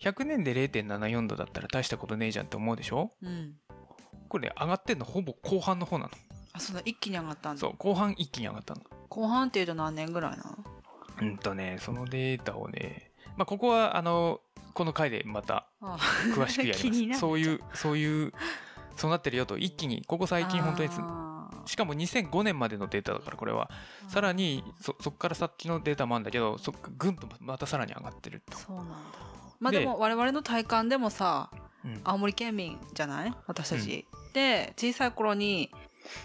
[0.00, 3.12] 100年で0.74度だったら大したことねえじゃんって思うでしょ？
[3.22, 3.54] うん。
[4.28, 6.10] これね上がってんのほぼ後半の方なの。
[6.52, 7.60] あそうだ一気に上がったんだ。
[7.60, 8.82] そう後半一気に上がったの。
[9.08, 10.58] 後半っていうと何年ぐらいなの？
[11.20, 14.40] うんとねそのデータをねまあここはあの
[14.72, 15.98] この回でまたあ
[16.34, 17.20] 詳しくやります。
[17.20, 18.32] そういうそういう
[18.96, 20.88] そうなってるよと一気にここ最近本当に
[21.70, 23.70] しかも2005年までのデータだからこれは。
[24.08, 28.94] ーさらにそそっから先のデータもあるんだけどそっかぐんとまたさらに上がってると、そうなんだ。
[29.60, 31.50] まあででも我々の体感でもさ
[31.84, 32.00] うん。
[32.02, 33.34] 青森県民じゃない？
[33.46, 35.70] 私たち、で小さい頃に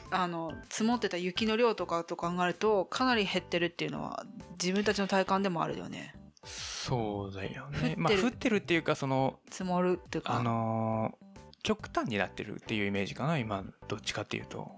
[0.09, 4.25] あの積もってた雪の量とかと考えるとかなり減ってるっていうのは
[4.59, 6.15] 自分たちの体感でもあるよね。
[6.43, 7.93] そうだよね。
[7.97, 10.35] まあ降ってるっていうかその積もるっていうか。
[10.37, 11.25] あのー
[11.65, 14.69] 極端になってるっていうイメージかな今どっちかっていうと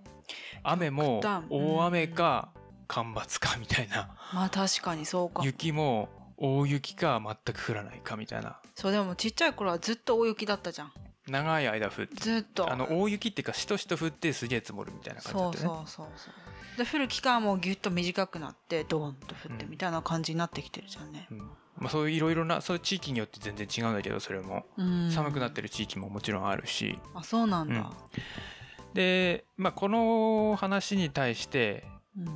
[0.63, 2.49] 雨も大雨か
[2.87, 4.15] 干ばつかみたいな。
[4.33, 5.43] まあ確かにそうか。
[5.43, 8.59] 雪も大雪か全く降らないかみたいな。
[8.75, 10.91] そうでもちっちゃい頃はずっと大雪だったじゃん。
[11.27, 12.15] 長い間降って。
[12.15, 12.71] ずっと。
[12.71, 15.87] あの大雪っていうかしとしと降ってすげえ積もるみたいな感じだそうったよね。
[15.87, 16.33] そうそうそう
[16.77, 19.71] で降る期間もギュッと短くなってドーンと降ってうん。
[19.71, 21.37] みたいな感じになってきてるじゃんね、うん。
[21.39, 24.65] まあ、そういういろいろなそういう地域によって全然違うんだけどそれも。
[24.77, 26.99] うん、寒くなってる地域ももちろんあるし。
[27.15, 27.91] あそうなんだ、
[28.97, 31.85] で、まあ、この話に対して
[32.17, 32.27] うん。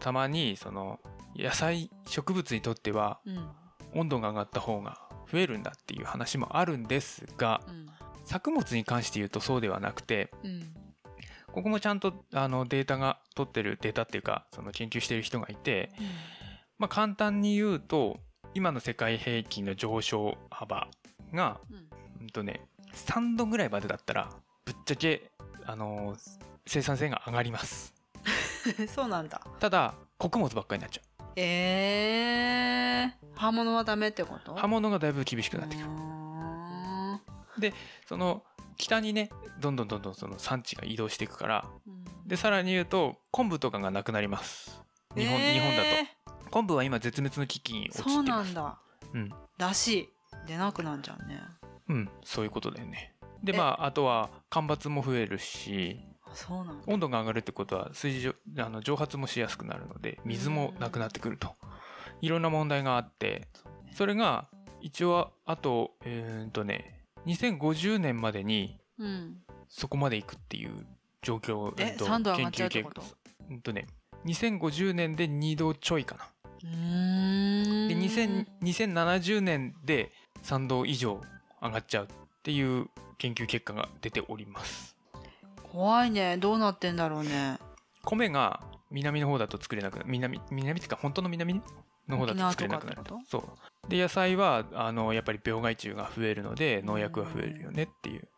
[0.00, 0.98] たまにその
[1.36, 3.48] 野菜植物にとってはうん。
[3.94, 4.98] 温度が上がった方が
[5.30, 7.86] 増えるんだっていう話もあるんですがうん。
[8.24, 10.72] 作物に関して言うとそうではなくてうん。
[11.52, 15.90] ここもちゃんとあのデータが取ってるデータっていうかその研究してる人がいて、
[16.78, 18.20] まあ、簡単に言うと
[18.54, 20.88] 今の世界平均の上昇幅
[21.34, 21.76] が、うん。
[22.22, 22.62] うんとね、
[22.94, 24.30] 3度ぐらいまでだったら
[24.64, 25.30] ぶっちゃけ、
[25.66, 26.18] あのー
[26.68, 27.94] 生産性が上がります。
[28.92, 29.40] そうなんだ。
[29.60, 31.02] ただ穀物ばっかりになっちゃ
[31.36, 34.54] えー、葉物はダメってこと？
[34.54, 37.72] う葉物がだいぶ厳しくなってくる
[38.06, 38.42] その
[38.76, 41.64] 北にねどんどんどんどんその産地が移動していくから
[42.26, 44.82] でさらに言うと昆布とかがなくなります。
[45.14, 46.50] 日本,、日本だと。
[46.50, 48.78] 昆布は今絶滅の危機に陥ってそういますなんだ。
[49.14, 49.32] うん。
[49.56, 50.08] だし
[50.46, 51.40] 出なくなんじゃんね。
[51.88, 52.10] うん。
[52.24, 53.56] そういうことだよねでえ。
[53.56, 56.84] まああとは干ばつも増えるしあそうなんだ。
[56.86, 61.54] 温度が上がるってことは水上あの蒸発もしやすくなるので水もなくなってくると。
[62.22, 63.48] いろんな問題があって
[63.92, 64.48] それが
[64.80, 69.36] 一応あとえーっとね2050年までにうん。
[69.68, 70.86] そこまでいくっていう
[71.22, 73.00] 状況えと3度上がっちゃうってこと？
[73.02, 73.16] 研究結果
[73.50, 73.86] うんとね
[74.26, 76.24] 2050年で2度ちょいかな。
[76.62, 81.20] で2000 2070年で3度以上
[81.60, 82.08] 上がっちゃうっ
[82.42, 84.96] ていう研究結果が出ております。
[85.72, 86.36] 怖いね。
[86.36, 87.58] どうなってんだろうね。
[88.04, 90.08] 米が南の方だと作れなくなる。
[90.08, 91.60] 南南っていうか本当の南
[92.08, 93.02] の方だと作れなくなる。
[93.28, 93.90] そう。
[93.90, 98.28] で野菜はあのやっぱり病害虫が増えるので農薬が増えるよねっていう。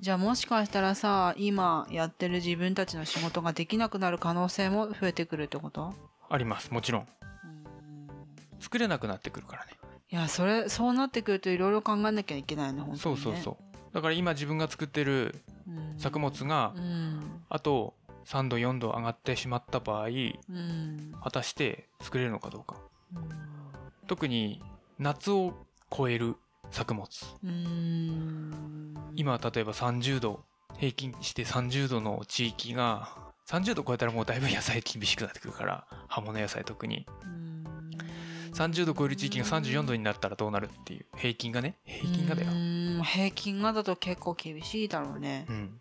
[0.00, 5.94] じゃあもしかしたらさ今やってる自分たちの仕事ができなくなる可能性も増えてくるってこと？
[6.28, 6.72] あります。
[6.72, 7.08] もちろん。
[8.58, 9.72] 作れなくなってくるからね
[10.12, 15.98] いやそれそうなってくるといろいろ考えなきゃいけないね本当そうに、ね、そうそうだから今自分が作ってるうん。
[15.98, 17.42] 作物がうん。
[17.48, 17.94] あと
[18.26, 21.14] 3度4度上がってしまった場合うん。
[21.22, 22.76] 果たして作れるのかどうか。
[23.14, 23.28] うん。
[24.06, 24.62] 特に
[24.98, 25.54] 夏を
[25.94, 26.36] 超える
[26.70, 27.08] 作物。
[27.44, 28.94] うん。
[29.14, 30.44] 今は例えば30度
[30.78, 33.10] 平均して30度の地域が
[33.46, 37.06] 30度超えたらもうだいぶ野菜厳しくなってくるから葉物野菜特に。
[37.24, 37.59] うん
[38.52, 41.76] 30度超える地域が34度になったらどうなるっていう平均がね。
[41.84, 42.48] 平均がだよ。
[42.50, 45.46] うん平均がだと結構厳しいだろうね。
[45.48, 45.80] うん。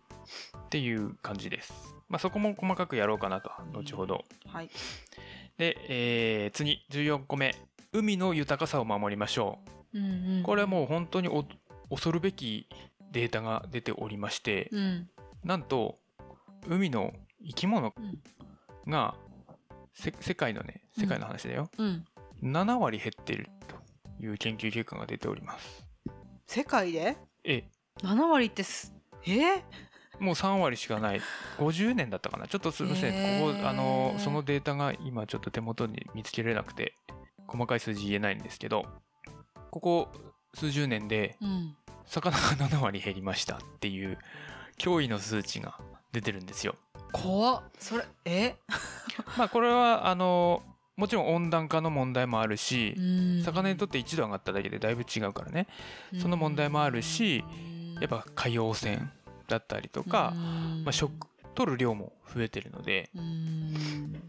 [0.57, 1.73] っていう感じです。
[2.07, 4.23] まあそこも細かくやろうかなと後ほど。
[4.47, 4.69] はい。
[5.57, 7.55] で、えー次14個目。
[7.91, 9.59] 海の豊かさを守りましょ
[9.93, 9.99] う。
[9.99, 10.39] んうん。
[10.41, 11.45] うこれはもう本当にお
[11.89, 12.67] 恐るべき
[13.11, 15.09] データが出ておりましてうん。
[15.43, 15.97] なんと
[16.67, 17.13] 海の
[17.45, 18.19] 生き物うん。
[20.21, 22.05] 世界のね世界の話だよ、うん
[22.43, 23.75] 7割減ってると
[24.23, 25.85] いう研究結果が出ております。
[26.47, 27.17] 世界で？
[27.43, 27.63] え
[28.01, 28.93] 7割ってす
[29.27, 29.63] え
[30.19, 31.21] もう3割しかない。
[31.57, 32.47] 50年だったかな。
[32.47, 33.53] ちょっとすいません、へー。
[33.53, 36.93] ここあのそのデータが今ちょっと手元に見つけられなくて
[37.47, 38.85] 細かい数字言えないんですけど
[39.71, 40.09] ここ
[40.53, 41.75] 数十年でうん。
[42.05, 44.17] 魚が7割減りましたっていう
[44.79, 45.77] 驚異の数値が
[46.11, 46.75] 出てるんですよ。
[47.11, 47.63] 怖っ。
[47.77, 48.55] それえ？
[49.37, 50.63] まあこれはあの
[50.99, 53.41] もちろん温暖化の問題もあるし、うん。
[53.41, 55.67] 魚にとって1度上がっただけでだいぶ違うからね。
[56.21, 57.43] その問題もあるし
[58.01, 59.09] やっぱ海洋汚染
[59.47, 60.33] だったりとか、
[60.83, 63.09] まあ、食取る量も増えてるので。
[63.15, 64.21] うん。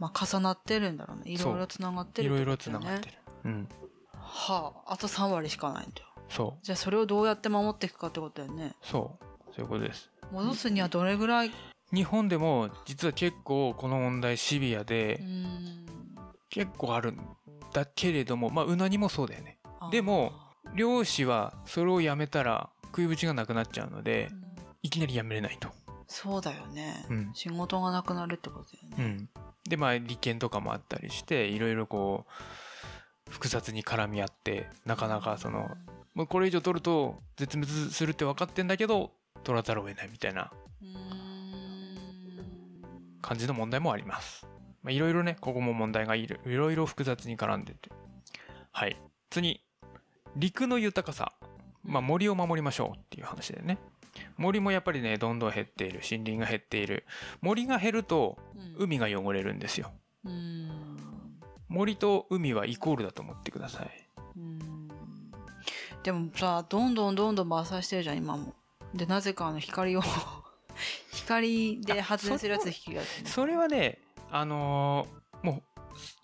[0.00, 1.30] まあ重なってるんだろうね。
[1.30, 3.68] いろいろつながってるいろいろつながってる、うん。
[4.12, 6.02] はああと3割しかないんだ。
[6.02, 6.64] よそう。
[6.64, 8.74] じゃあそれをどうやって守っていくかってことだよね。
[8.82, 9.24] そう。
[9.54, 10.10] そういうことです。
[10.32, 11.52] 戻すにはどれぐらい
[11.92, 15.86] 日本でも実は結構この問題シビアでうん。
[16.48, 17.18] 結構あるん
[17.72, 19.58] だけれどもまあうなぎもそうだよね。
[19.90, 20.32] でも
[20.74, 24.46] 漁師はそれをやめたら食いぶちがなくなっちゃうのでうん。
[24.82, 25.68] いきなりやめれないと。
[26.08, 27.30] そうだよね、うん。
[27.34, 29.28] 仕事がなくなるってことだよね、うん、
[29.68, 32.26] でまあ利権とかもあったりしていろいろこ
[33.28, 35.68] う複雑に絡み合ってなかなかその
[36.14, 39.10] もうこれ以上取ると絶滅するって分かってんだけど
[39.42, 40.52] 取らざるを得ないみたいな
[43.26, 44.46] 感じの問題もあります。
[44.84, 47.90] まあいろいろねここも問題がいろいろいろ複雑に絡んでて。
[48.70, 48.96] はい。
[49.30, 49.60] 次。
[50.36, 51.32] 陸の豊かさ。
[51.82, 53.78] まあ森を守りましょうっていう話だよね。
[54.36, 56.00] 森もやっぱりねどんどん減っている。
[56.08, 57.04] 森林が減っている。
[57.40, 58.84] 森が減るとうん。
[58.84, 59.90] 海が汚れるんですよ。
[60.24, 60.70] うん。
[61.68, 64.08] 森と海はイコールだと思ってください。
[64.36, 64.88] うん。
[66.04, 68.54] でもさどんどんどんどん伐採してるじゃん今も。
[68.94, 70.02] でなぜかあの光を
[71.12, 73.98] 光で発電するやつ引きそれはね
[74.30, 75.62] あのーも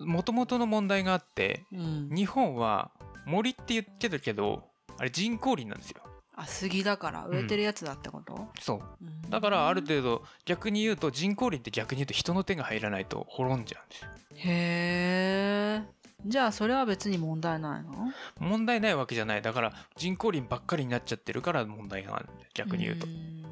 [0.01, 2.11] うもともとの問題があってうん。
[2.15, 2.91] 日本は
[3.25, 4.65] 森って言ってるけど
[4.99, 6.03] あれ人工林なんですよ。
[6.35, 8.83] あ杉だから植えてるやつだってこと、そう。
[9.03, 9.31] うん。
[9.31, 14.09] だからある程度逆に言うと人工林って逆に言うと人の手が入らないと滅んじゃうんですよ。
[14.37, 15.83] へえ。
[16.25, 18.13] じゃあそれは別に問題ないの？
[18.39, 19.43] 問題ないわけじゃない。
[19.43, 23.07] だから人工林ばっかりになっちゃってるから問題があるんだよ逆に言うと。
[23.07, 23.43] ん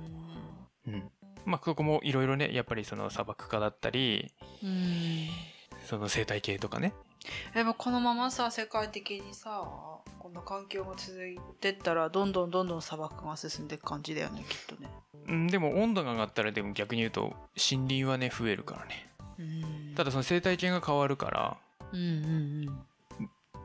[0.86, 1.10] うん。
[1.44, 5.28] まあそこもいろいろねやっぱりその砂漠化だったりうん。
[5.86, 6.92] その生態系とかね。
[7.54, 9.62] やっぱこのままさ世界的にさ
[10.18, 14.88] この環境が続いてったらどんどんどんどん砂漠が進んでいく感じだよねきっとね。
[15.28, 19.08] うんでも温度が上がったらでも逆に言うと森林はね増えるからね。
[19.38, 19.94] うん。
[19.94, 21.56] ただその生態系が変わるから
[21.92, 22.02] うんう
[22.70, 22.80] ん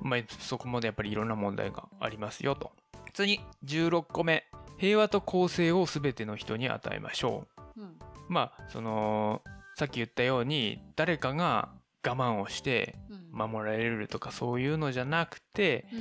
[0.01, 2.71] まあそこまでやっぱりいろんな問題がありますよと。
[3.13, 3.39] 次。
[3.63, 4.45] 16個目
[4.77, 7.81] 平和と公正を全ての人に与えましょう。
[7.81, 7.99] うん。
[8.27, 9.41] まあその
[9.75, 11.69] さっき言ったように誰かが
[12.05, 13.25] 我慢をしてうん。
[13.51, 15.99] 守られるとかそういうのじゃなくて、うん。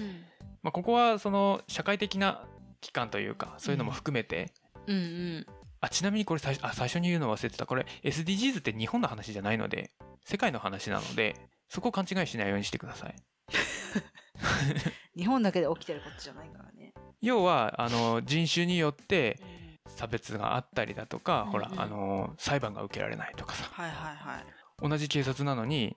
[0.62, 2.44] まあ、ここはその社会的な
[2.80, 4.52] 機関というかそういうのも含めて、
[4.86, 4.96] うん。
[4.96, 5.46] うん
[5.80, 7.66] あちなみにこれ最あ最初に言うの忘れてた。
[7.66, 9.90] これ SDGs って日本の話じゃないので
[10.24, 11.36] 世界の話なので
[11.68, 13.14] そこを勘違いしないようにしてください
[15.16, 16.92] 日本だけで起きてることじゃないからね。
[17.20, 19.40] 要はあの人種によって
[19.86, 23.68] 差別があったりだとか、うんほらうんあの裁判が受けられないとかさ。
[23.72, 24.44] はいはいはい。
[24.80, 25.96] 同じ警察なのに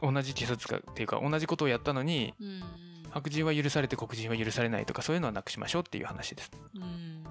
[0.00, 2.62] お同じ警察かっていうか同じことをやったのにうんうん。
[3.10, 6.50] 白人は許されて黒人は許されないとかそういうのはなくしましょうっていう話です。
[6.74, 7.22] うん。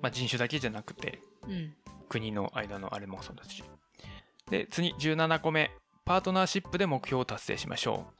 [0.00, 1.74] まあ、人種だけじゃなくてうん。
[2.08, 3.62] 国の間のあれもそうだし。
[4.50, 5.70] で次17個目。
[6.04, 8.17] パートナーシップで目標を達成しましょう。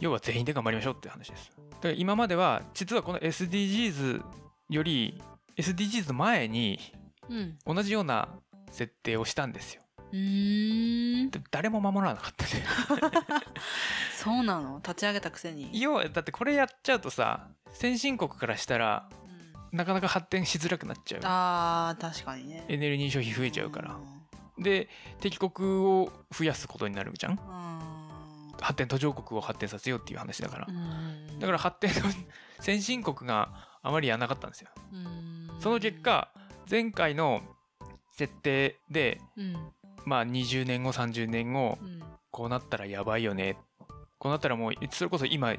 [0.00, 1.50] 要は全員で頑張りましょうっていう話です。
[1.96, 4.22] 今までは実はこの SDGs
[4.70, 5.20] より
[5.56, 6.78] SDGs の前に
[7.28, 7.58] うん。
[7.64, 8.28] 同じような
[8.70, 9.82] 設定をしたんですよ。
[10.12, 11.30] うーん。
[11.30, 12.64] で誰も守らなかったね。
[14.16, 14.76] そうなの？
[14.82, 19.08] 立ち上げたくせに、要はだってこれやっちゃうとさ先進国からしたら
[19.72, 19.78] うん。
[19.78, 21.20] なかなか発展しづらくなっちゃう。
[21.24, 22.64] あー確かにね。
[22.68, 23.96] エネルギー消費増えちゃうから。
[24.58, 24.88] うで
[25.20, 27.32] 敵国を増やすことになるじゃん。
[27.34, 27.38] ん
[28.64, 30.66] 発展途上国を発展させようっていう話だから。
[30.68, 31.38] うん。
[31.38, 32.10] だから発展の
[32.60, 34.70] 先進国があまりやらなかったんですよ。
[34.92, 35.50] うん。
[35.60, 36.32] その結果
[36.68, 37.42] 前回の
[38.10, 39.72] 設定でうん。
[40.06, 42.02] まあ20年後30年後うん。
[42.30, 43.58] こうなったらやばいよね。
[44.18, 45.54] こうなったらもうそれこそ今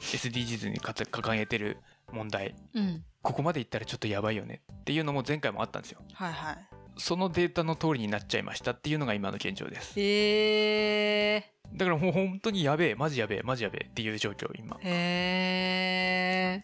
[0.00, 1.78] SDGs に掲げてる
[2.12, 2.54] 問題。
[2.72, 3.04] うん。
[3.20, 4.62] ここまでいったらちょっとやばいよね。
[4.72, 6.00] っていうのも前回もあったんですよ。
[6.14, 6.68] はいはい。
[6.96, 10.00] そのデータの通りになっちゃいましたっていうのが今の現状です。
[10.00, 14.76] へえだからもう本当にやべえマジやべえマジやべえっていう状況今。
[14.76, 16.62] っへえ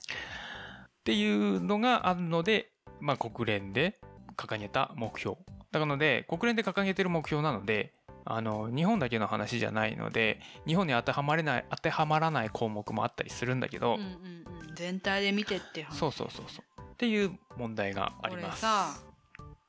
[1.04, 3.98] ていうのがあるのでまあ国連で
[4.36, 5.36] 掲げた目標。
[5.70, 7.92] だからので国連で掲げてる目標なので
[8.24, 14.06] あの日本だけの話じゃないので日本に当てはまれない当てはまらない項目もあったりするんだけど、うんうん
[14.68, 14.74] うん。
[14.74, 15.98] 全体で見てって話。
[15.98, 16.80] そうそうそうそう。
[16.92, 18.62] っていう問題がありこます。
[18.62, 19.14] れさ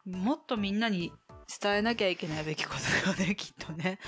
[0.05, 1.11] もっとみんなに
[1.61, 3.99] 伝えなきゃいけないべきことだよねきっとね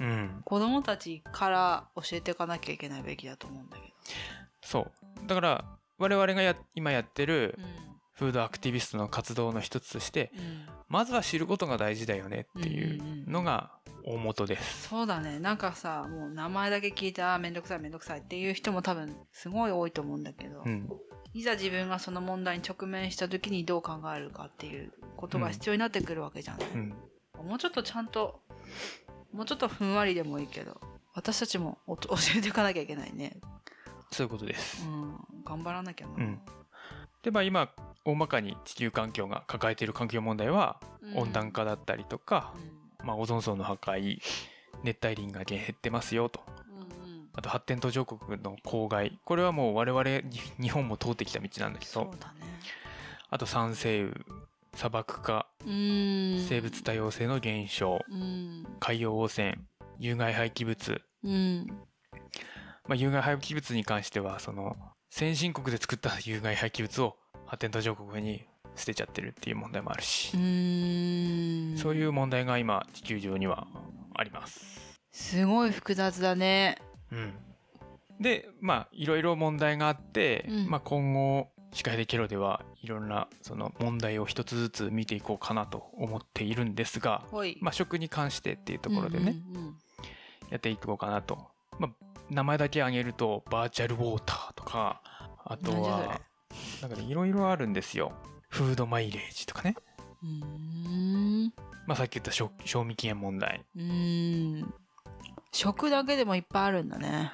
[0.00, 0.42] うん。
[0.44, 3.82] 子供たちから教えていかなきゃいけないべきだと思うんだけ
[4.62, 4.90] そ
[5.24, 5.26] う。
[5.26, 5.64] だから
[5.98, 7.64] 我々がや今やってるど
[8.12, 13.70] フードアクティビストの活動の一つとしてうん、うん、まずは知ることが大事だよねっていうのが
[14.04, 14.88] 大元です。
[14.88, 15.38] そうだね。
[15.38, 20.88] なんかさもう名前だけ聞いてあーめんどくさいめんどくさいっていう人も多分すごい多いと思うんだけど、うん、
[21.34, 26.94] いざ自分がその問題に直面した時にどう考えるかっていうことが必要になってくるわけじゃない、うん、
[27.48, 28.40] もうちょっとちゃんと
[29.32, 30.80] もうちょっとふんわりでもいいけど
[31.14, 31.96] 私たちも 教
[32.36, 33.38] えていかなきゃいけないね。
[34.10, 34.86] そういうことです。
[34.86, 36.40] うん頑張らなきゃな、うん、
[37.22, 37.68] でまあ今
[38.04, 41.18] 大まかに地球環境が抱えている環境問題はうん。
[41.18, 42.54] 温暖化だったりとか、
[43.04, 44.20] まあ、オゾン層の破壊
[44.82, 46.40] 熱帯林が減ってますよと。
[46.68, 47.28] うんうん。
[47.34, 49.18] あと発展途上国の公害。
[49.24, 51.90] これはもう我々に日本も通ってきた道なんだけど。
[51.90, 52.58] そうだね。
[53.30, 54.12] あと酸性雨
[54.74, 55.34] 砂漠化。
[55.34, 58.00] うん生物多様性の減少。
[58.10, 58.66] うん。
[58.80, 59.58] 海洋汚染。
[59.98, 61.00] 有害廃棄物。
[61.24, 61.66] うん。
[62.88, 64.76] まあ、有害廃棄物に関してはその
[65.10, 67.16] 先進国で作った有害廃棄物を
[67.46, 70.36] 発展途上国に捨てちゃってるっていう問題もあるし。
[70.36, 71.76] う、ん。
[71.76, 73.66] そういう問題が今地球上には
[74.14, 75.00] あります。
[75.12, 76.78] すごい複雑だね。
[77.12, 77.34] うん、
[78.20, 80.68] でまあいろいろ問題があって、うん。
[80.68, 87.24] まあ、今後司会でケロではいろんなその問題を一つずつ見ていこうかなと思っているんですが、
[87.60, 89.76] まあ、食に関してっていうところでね、うんうんうん。
[90.50, 91.38] やっていこうかなと。
[91.78, 91.90] まあ、
[92.30, 95.00] 名前だけ挙げるとバーチャルウォーターとか
[95.44, 96.20] あと何は
[96.82, 98.12] なんかねいろいろあるんですよ。
[98.48, 99.74] フードマイレージとかね。
[101.86, 103.64] まあさっき言った賞賞味期限問題。
[103.74, 104.74] うーん。
[105.52, 107.32] 食だけでもいっぱいあるんだね。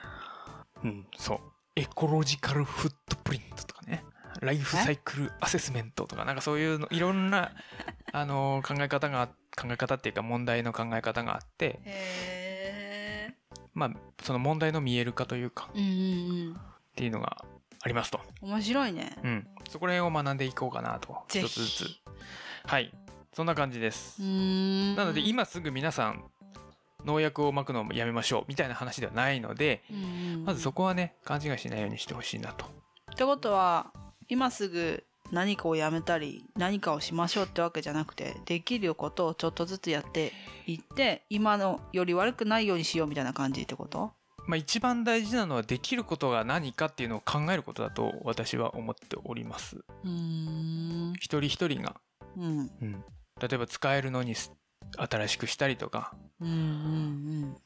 [0.84, 1.41] うんそう。
[1.74, 4.05] エコロジカルフットプリントとかね
[4.41, 7.53] ライフサイクルアセスメントとかなんかそういうの いろんな
[8.12, 11.80] あの考え方が考え方っていうか問題の考え方があって
[13.74, 13.91] まあ
[14.22, 16.55] その問題の見える化というかうんうんうん。
[16.55, 16.57] っ
[16.99, 17.45] ていうのが
[17.80, 19.16] ありますと、面白いね。
[19.22, 21.84] うん、そこら辺を学んでいこうかなとぜ一つずつ。
[21.84, 22.03] ひ。
[22.66, 22.93] はい。
[23.32, 24.20] そんな感じです。
[24.20, 26.24] なので今すぐ皆さん
[27.05, 29.84] 農薬をまくのをやめましょうみたいな話ではないので
[30.45, 32.66] まずそこはね勘違いしないようにしてほしいなと。
[33.12, 33.93] ってことは
[34.28, 40.32] 今すぐ何かをやめたり何かをしましょうってわけじゃなくてできることをちょっとずつやって
[40.66, 44.12] いって今のより悪くないようにしようみたいな感じってこと？
[44.46, 49.76] まあ一番大事なのはできることが何かっていうのを考えることだと私は思っております。
[49.76, 50.10] うー
[51.10, 51.12] ん。
[51.16, 51.96] 一人一人が、
[52.36, 52.70] うん。
[52.80, 53.04] うん、
[53.40, 54.50] 例えば使えるのにす
[54.96, 56.14] 新しくしたりとか。
[56.40, 57.56] うんうん。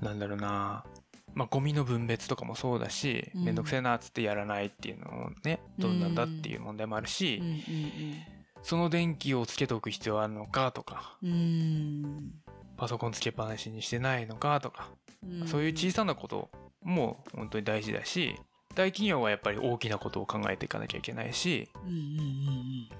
[0.00, 0.84] なんだろうな
[1.36, 3.44] まあゴミの分別とかもそうだしうん。
[3.44, 7.60] めんどくせえなっつってやらないっていうのをねどうなんだっていう問題もあるし、うんうん
[8.62, 12.32] その電気をつけておく必要あるのかとかうんうん。
[12.76, 14.88] パソコンつけっぱなしにしてないのかとか、
[15.24, 15.46] うん。
[15.46, 16.50] そういう小さなこと
[16.82, 18.34] も本当に大事だし
[18.74, 22.04] 大企業はやっぱり大きなことを考えていかなきゃいけないしうんうんうんう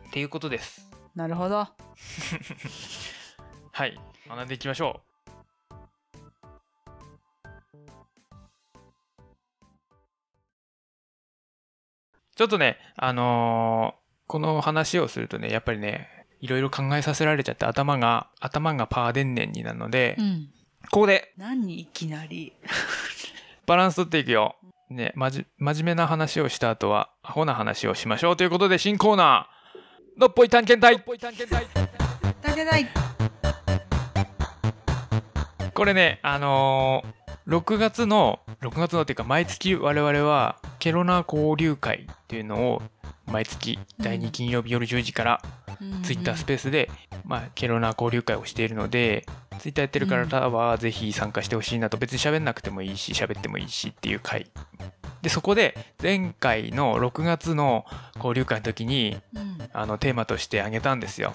[0.04, 0.08] ん。
[0.08, 0.88] っていうことです。
[1.16, 1.66] なるほど。
[3.72, 3.98] はい。
[4.28, 5.05] 学んでいきましょう
[12.36, 16.08] ちょっとねあのーこの話をするとねやっぱりね
[16.40, 20.48] いろいろ考えさせられちゃって頭が頭がパーデンネンになるので、うん。
[20.90, 21.32] ここで。
[21.36, 22.52] 何いきなり。
[23.66, 24.56] バランス取っていくよ。
[24.90, 31.02] ね、まじ、真面目な話をした後は、アホな話をしましょうということで、新コーナー、のっぽい探検隊。
[32.42, 32.86] だけない
[35.74, 42.82] これね、あのー6月の、6月のっていうか、毎月我々は、ケロナ交流会っていうのを、
[43.26, 45.42] 毎月第2金曜日夜10時から、
[46.02, 46.90] ツイッタースペースで、
[47.24, 49.26] まあ、ケロナ交流会をしているので、
[49.58, 54.46] ツイッターやってる方はぜひ参加してほしいなと、別に喋んなくてもいいし、喋ってもいいしっていう会。
[55.22, 57.84] で、そこで、前回の6月の
[58.16, 59.58] 交流会の時に、うん。
[59.72, 61.32] あの、テーマとしてあげたんですよ。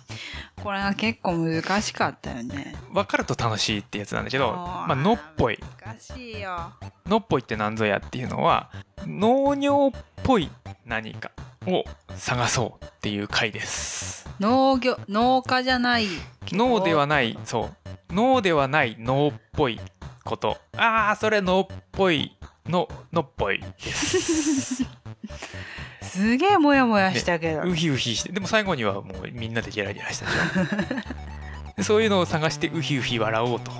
[0.62, 2.74] これは結構難しかったよね。
[2.92, 5.58] 分かると楽しいってやつなんだけど、まあ、のっぽい。
[5.84, 6.72] 難しいよ。
[7.06, 8.70] のっぽいって何ぞやっていうのは、
[9.06, 10.50] 農業っぽい
[10.86, 11.30] 何か
[11.66, 11.84] を
[12.16, 14.28] 探そうっていう回です。
[14.40, 16.06] 農業農家じゃない。
[16.52, 17.70] 脳ではないそ
[18.10, 18.14] う。
[18.14, 19.80] 脳ではない脳っぽい
[20.24, 20.58] こと。
[20.76, 22.36] ああそれ脳っぽい
[22.66, 24.84] ののっぽいです。
[26.02, 30.26] すげえモヤモヤしたけど、ウヒウヒしてでも最後にはもうみんなでゲラゲラした
[31.76, 33.70] で そういうのを探してウヒウヒ笑おうと。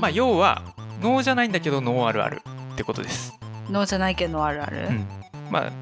[0.00, 0.62] まあ要は
[1.00, 3.38] 脳じゃないんだけど脳あるあるってことです、
[3.70, 5.06] 農じゃないけどあるある、うん、
[5.50, 5.72] まあ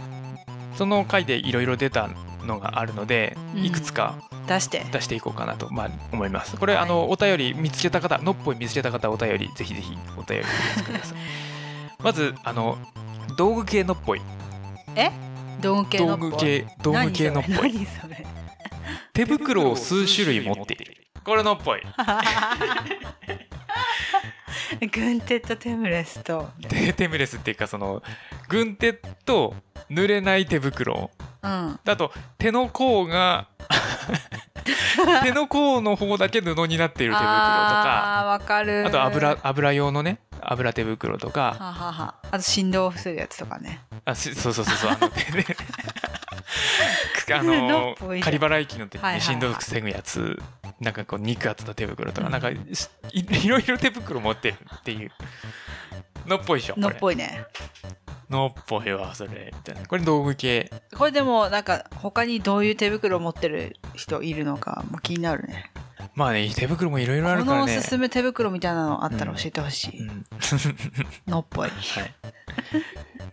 [0.80, 2.08] その回でいろいろ出た
[2.46, 3.64] のがあるのでうん。
[3.66, 4.18] いくつか
[4.48, 4.82] 出して。
[4.90, 6.56] 出していこうかなと、まあ、思います。
[6.56, 6.82] これ、はい。
[6.84, 10.44] あのお便り見つけた方、のっぽい見つけた方、お便りぜひぜひお便り
[10.82, 11.18] ください。
[12.02, 12.78] まずあの
[13.36, 14.22] 道具系のっぽい、
[15.60, 18.26] 道具系のっぽい道具系道具系のっぽい、何それ？
[19.12, 20.96] 手袋を数種類持っている。
[21.22, 21.82] これのっぽい。
[24.92, 26.50] 軍手とテムレスと。
[26.68, 28.02] テテムレスっていうかその
[28.48, 29.54] 軍手と
[29.90, 31.10] 濡れない手袋。
[31.42, 31.80] うん。
[31.84, 33.48] あと手の甲が
[35.22, 38.20] 手の甲の方だけ布になっている手袋とか。
[38.20, 38.86] あーわかる。
[38.86, 41.56] あと油油用のね油手袋とか。
[41.58, 42.14] ははは。
[42.30, 43.80] あと振動を防ぐやつとかね。
[44.04, 44.90] あしそうそうそうそう。
[44.90, 45.14] あのね
[47.32, 50.42] あの仮払い機の時はいはいはいに振動防ぐやつ
[50.80, 52.32] なんかこう肉厚の手袋とか、うん。
[52.32, 55.10] なんかしいいろいろ手袋持ってるっていう。
[56.26, 57.44] のっぽいでしょこのっれぽいね。
[58.28, 59.52] のっぽいわそれ。
[59.54, 59.86] みたいな。
[59.86, 60.70] これ道具系。
[60.96, 65.70] これでもなんか他にどういう手袋を持ってる人いるのかも気になるね
[66.14, 67.72] まあね手袋もいろいろあこるからね。
[67.74, 70.26] のおすすめ手袋みたいなのあったら教えてほしい、うん。
[71.26, 71.70] のっぽい。
[71.70, 72.14] はい。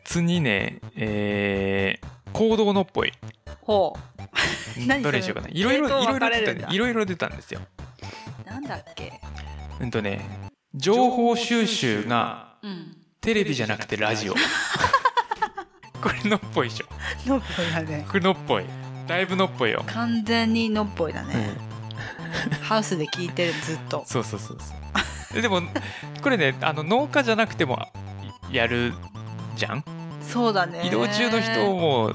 [0.03, 3.11] 次ねえー、行動のっぽい。
[3.61, 3.97] ほ
[4.87, 5.49] 何どれにしようかな。
[5.49, 7.61] いろいろいろいろ出たいろいろ出たんですよ。
[8.45, 9.19] うなんだっけ？
[9.79, 10.21] うんとね
[10.75, 12.97] 情報収集がうん。
[13.19, 14.33] テレビじゃなくてラジオ。
[14.33, 14.39] こ
[16.23, 16.85] れのっぽいでしょ。
[17.29, 18.05] のっぽいだね。
[18.07, 18.65] これのっぽい。
[19.07, 21.76] だいぶのっぽいよ、完全にのっぽいだね、うん、
[22.61, 24.03] ハウスで聞いてるずっと。
[24.05, 24.73] そうそうそうそ
[25.31, 25.33] う。
[25.35, 25.61] ででも
[26.21, 27.79] これねあの農家じゃなくても
[28.51, 28.93] やる
[29.55, 29.83] じゃん？
[30.21, 30.85] そうだね。
[30.85, 32.11] 移動中の人も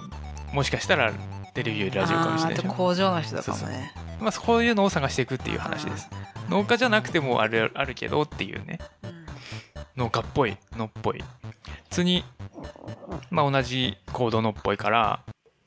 [0.52, 1.12] もしかしたら
[1.54, 6.08] テレビよりラジオかもしれないあと工場の人とかもねまあ、そういうのを探していくっていう話です
[6.48, 9.26] 農家じゃなくてもあるあるけどっていうねうん
[9.96, 11.22] 農家っぽいのっぽい
[11.90, 12.24] 次
[13.30, 15.22] まあ同じコードのっぽいから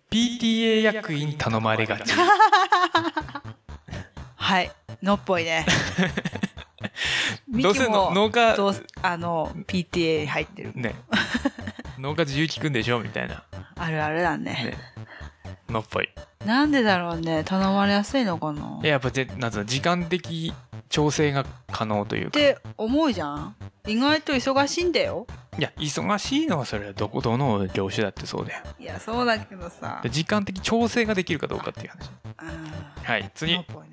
[0.09, 2.13] PTA 役員頼まれがち
[4.35, 4.71] はい。
[5.01, 5.65] のっぽいね。
[7.47, 10.71] ミ どうせ農家どうあの PTA 入ってる。
[10.75, 10.95] ね。
[11.97, 12.99] 農家自由聞くんでしょ？
[12.99, 13.43] みたいな。
[13.77, 14.51] あるあるだね。
[14.53, 14.77] ね
[15.69, 16.09] のっぽい
[16.45, 17.43] なんでだろうね。
[17.43, 18.79] 頼まれやすいのかな。
[18.81, 20.53] いややっぱぜなんつうの時間的
[20.89, 23.55] 調整が可能というっかて思うじゃん。
[23.87, 25.25] 意外と忙しいんだよ。
[25.57, 28.63] いや忙しいのはそれはどこどの業種だってそうだよ。
[28.79, 30.01] いやそうだけどさ。
[30.03, 32.09] で時間的調整ができるかどうかっていう話。
[32.41, 33.55] うんはい次。
[33.55, 33.89] のっぽいね。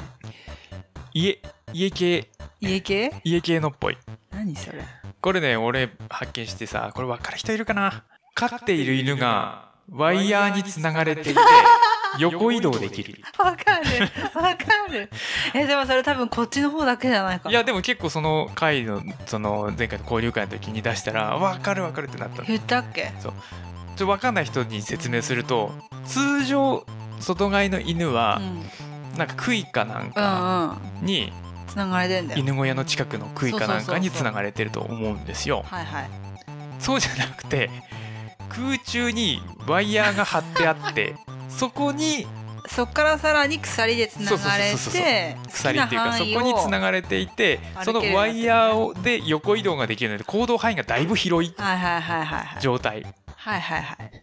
[1.14, 1.40] 家
[1.72, 2.28] 家系。
[2.60, 3.12] 家系？
[3.24, 3.96] 家系のっぽい。
[4.30, 4.84] 何それ。
[5.22, 8.04] これね俺発見してさこれ分かる人いるかな？
[8.34, 11.40] 飼っている犬がワイヤーにつながれていて
[12.18, 13.22] 横移動できる。
[13.38, 14.10] わかる。
[14.34, 15.10] わかる。
[15.54, 17.50] えでもそれ多分こっちの方だけじゃないかな。
[17.50, 23.04] いやでも結構その回のその前回の交流会の時に出したら分かる分かるってなった言ったっけ？
[23.04, 23.12] っ
[23.96, 25.72] と分かんない人に説明すると
[26.06, 26.84] 通常
[27.20, 28.62] 外飼いの犬うはん。
[29.16, 31.06] なんか杭かなんうんかうん。
[31.06, 31.32] に
[31.66, 32.40] つながれてんだよ。
[32.40, 35.64] 犬小屋の近くの杭かなんかにそうそうそうそうつながれてると思うんですよ。
[35.66, 36.10] はいはい。
[36.78, 37.70] そうじゃなくて
[38.52, 41.16] 空中にワイヤーが張ってあって
[41.48, 42.26] そこに
[42.68, 51.54] そっからさらに鎖でつながれて鎖っていうかそこにつながれていてそのワイヤーをで横移動ができるので行動範囲がだいぶ広い。
[52.60, 53.02] 状態。
[53.36, 54.22] はいはいはい。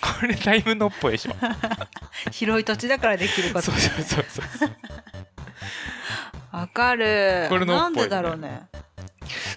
[0.00, 1.32] これだいぶのっぽいでしょ。
[2.32, 3.70] 広い土地だからできること。
[3.70, 4.24] そうそうそう
[4.58, 4.70] そう
[6.52, 7.46] わかる。
[7.48, 8.68] これのっぽないんでだろうね。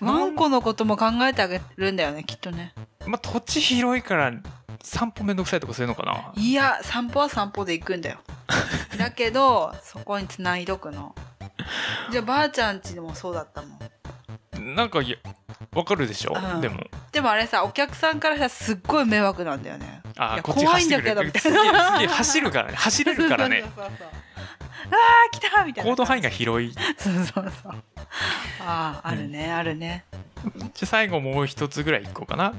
[0.02, 2.74] なんワンコのことも考えてあげるんだよねきっとね。
[3.06, 4.32] まあ土地広いから
[4.82, 6.32] 散歩めんどくさいとかそういうのかな。
[6.42, 8.20] いや散歩は散歩で行くんだよ。
[8.98, 11.16] だけどそこにつないどくの。
[12.12, 13.68] じゃあばあちゃんちでもそうだったも
[14.62, 14.76] ん。
[14.76, 15.18] なんかいや
[15.74, 16.62] わかるでしょ、うん。
[16.62, 16.80] でも。
[17.12, 20.02] でもあれさお客さんからしたらすっごい迷惑なんだよね。
[20.18, 22.78] あこっち怖いんだ走ってくれけどみたいすげえすげえ走るからね。
[22.78, 23.66] 走れるからね
[24.92, 26.72] あー来たみたいな行動範囲が広い。
[26.72, 27.74] じそうそうそう。
[28.62, 30.06] あああるね、あるね。
[30.46, 30.50] ゃ
[30.84, 32.54] あ最後もう一つぐらいいこうかな。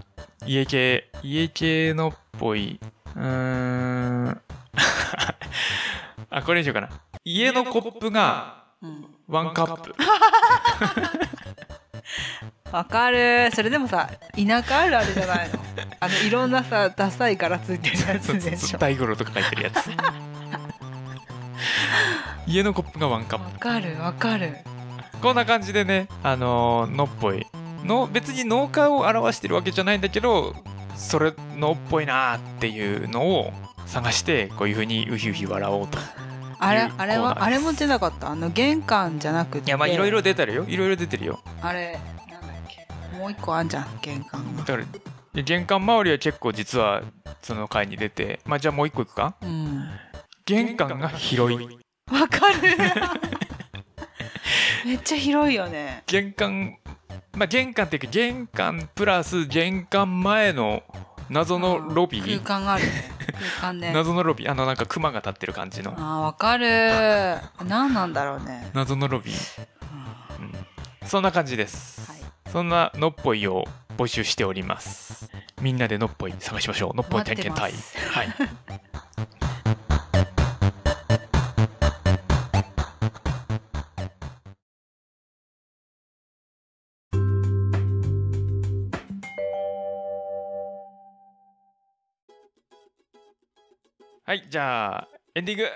[0.47, 2.81] 家系家系のっぽい。
[3.15, 4.29] うーん。
[6.31, 6.89] あこれにしようかな。
[7.25, 9.07] 家のコップがうん。
[9.29, 9.95] ワンカップ。
[12.73, 13.51] わかる。
[13.55, 15.59] それでもさ田舎あるあるじゃないの。
[16.01, 18.79] あのいろんなさダサい柄ついてるやつでしょ。
[18.79, 19.89] 大五郎とか書いてるやつ
[22.47, 24.57] 家のコップがワンカッわかるわかる。
[25.13, 27.47] プこんな感じでねあのーのっぽい
[27.85, 30.55] の別に農家を表してるわけじゃないんだけど
[30.95, 33.53] それのっぽいなーっていうのを
[33.87, 35.99] 探してこういうふうにウヒウヒ笑おうと
[36.59, 38.31] あれあれはあれも出なかった？
[38.31, 39.69] あの玄関じゃなくて。
[39.69, 40.65] いやまあいろいろ出てるよ。
[40.67, 41.41] いろいろ出てるよ。
[41.61, 41.99] あれ
[42.31, 42.51] なんだっ
[43.13, 43.19] け？
[43.19, 44.63] もう一個あんじゃん玄関が。
[44.63, 44.85] だから
[45.35, 47.03] で玄関周りは結構実は
[47.43, 49.37] その回に出てまあじゃあもう一個いくか？
[49.43, 49.89] うん。
[50.47, 51.79] 玄関が広い
[52.13, 52.77] わかる。
[54.85, 56.05] めっちゃ広いよね。
[56.07, 56.79] 玄関
[57.37, 60.83] まあ玄関っていうか玄関プラス玄関前の
[61.29, 62.41] 謎のロビー。
[62.43, 63.11] 空間があるね。
[63.61, 64.51] 空間ね 謎のロビー。
[64.51, 65.93] あのなんかクマが立ってる感じの。
[65.99, 66.67] あーわかる。
[67.65, 69.67] 何なんだろうね、謎のロビー、
[70.39, 70.47] うん。
[70.47, 70.53] うん、
[71.09, 72.21] そんな感じです、はい。
[72.51, 73.65] そんなのっぽいを
[73.99, 75.29] 募集しております。
[75.61, 76.97] みんなでのっぽい探しましょう。
[76.97, 77.73] のっぽい点検隊。
[78.13, 78.29] はい
[94.29, 95.69] はいじゃあエンディング。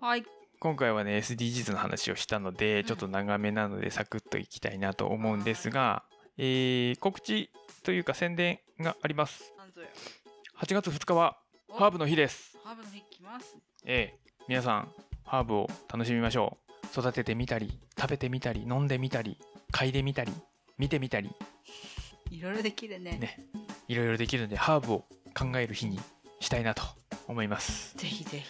[0.00, 0.22] はい。
[0.60, 6.04] 今回はね SDGs の話をしたのでちょっと長めなのでサクッといきたいなと思うんですが、
[6.38, 7.50] えー告知
[7.82, 9.52] というか宣伝があります。
[9.58, 9.88] なんぞや。
[10.60, 11.38] 8月2日は
[11.68, 12.56] ハーブの日です。
[12.62, 13.56] ハーブの日来ます。
[13.84, 14.88] ええ皆さん
[15.24, 16.58] ハーブを楽しみましょ
[16.94, 17.00] う。
[17.00, 19.40] 育ててみたり食べてみたり飲んでみたり
[19.72, 20.32] 嗅いでみたり
[20.78, 21.32] 見てみたり。
[22.30, 23.18] いろいろできるね。
[23.18, 23.48] ね。
[23.88, 24.98] いろいろできるのでハーブを
[25.36, 25.98] 考える日に
[26.38, 26.84] したいなと
[27.28, 27.96] 思います。
[27.96, 28.44] ぜひぜひ。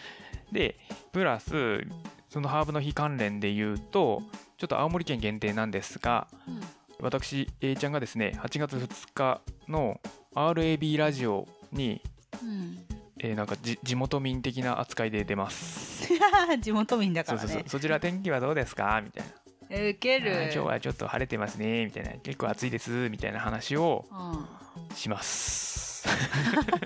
[0.53, 0.77] で
[1.13, 1.87] プラス
[2.29, 4.23] そのハーブの日関連で言うと
[4.59, 6.61] ちょっと青森県限定なんですがうん。
[7.01, 10.01] 私 A ちゃんがですね8月2日の
[10.35, 12.01] RAB ラジオに、
[12.43, 12.79] うん。
[13.19, 16.09] えーなんかじ地元民的な扱いで出ます。
[16.61, 17.57] 地元民だかそうそうそう。
[17.59, 19.01] らねそちら天気はどうですか？
[19.03, 19.33] みたいな。
[19.71, 21.87] えウケる今日はちょっと晴れてますね。
[21.87, 22.11] みたいな。
[22.19, 23.09] 結構暑いです。
[23.11, 24.97] みたいな話をうん。
[24.97, 26.07] します。
[26.09, 26.11] う
[26.63, 26.77] ん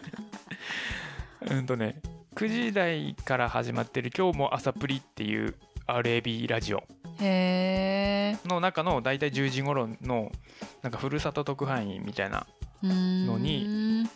[1.67, 2.01] とね
[2.35, 6.83] 9時台から始まってる「今日も朝プリ」っていう RAB ラジオ。
[7.21, 10.33] の中の大体10時頃の
[10.83, 12.47] なんかふるさと特派員みたいな、
[12.83, 14.07] のに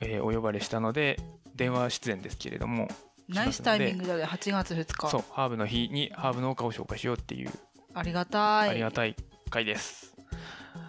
[0.00, 1.18] えーお呼ばれしたので
[1.56, 2.88] 電話出演ですけれども
[3.28, 4.24] ナイスタイミングだね。
[4.24, 5.08] 8月2日。
[5.08, 7.50] そうハーブの日にハーブ農家を紹介しようっていう
[7.94, 8.70] ありがたい。
[8.70, 9.16] ありがたい
[9.50, 10.14] 回です、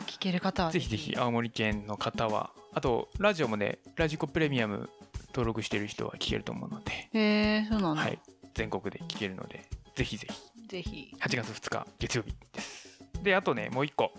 [0.05, 4.89] 聞ける方はぜひぜひ青森県の方はあとラジオもねラジコプレミアム
[5.33, 8.19] 登録してる人は聞けると思うので、へえそうなんだ、はい、
[8.53, 9.63] 全国で聞けるので
[9.95, 10.67] ぜひぜひ。
[10.67, 11.15] ぜひ。
[11.19, 12.99] 8月2日月曜日です。
[13.21, 14.11] であとねもう一個。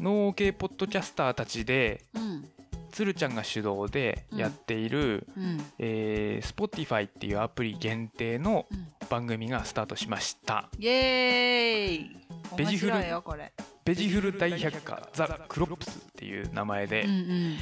[0.00, 2.48] 農系ポッドキャスターたちでうん。
[2.90, 5.64] つるちゃんが主導でやっている、うん。
[5.78, 8.88] えー Spotify っていうアプリ限定のうん。
[9.10, 10.70] 番組がスタートしました。
[10.78, 12.10] イエーイ。
[12.56, 13.52] ベジフル面白いよこれ。
[13.84, 17.56] ベジフル大百科ザ・クロップスっていう名前で、うんうん。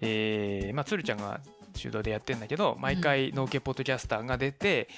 [0.00, 1.40] えーまあ、つるちゃんが
[1.74, 4.88] 主導でやってんだけど毎回農系ポッドキャスターが出て、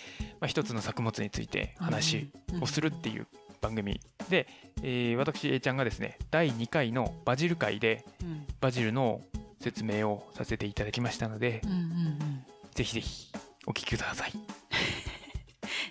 [0.41, 3.27] まあ、一つの作物について話をするっていう
[3.61, 4.47] 番組で、
[4.83, 8.05] えー私 A ちゃんがですね第2回のバジル会で
[8.61, 9.21] バジルの
[9.61, 12.45] 説明をさせていただきましたのでうんうんうん
[12.75, 13.33] ぜひぜひ
[13.67, 14.33] お聞きください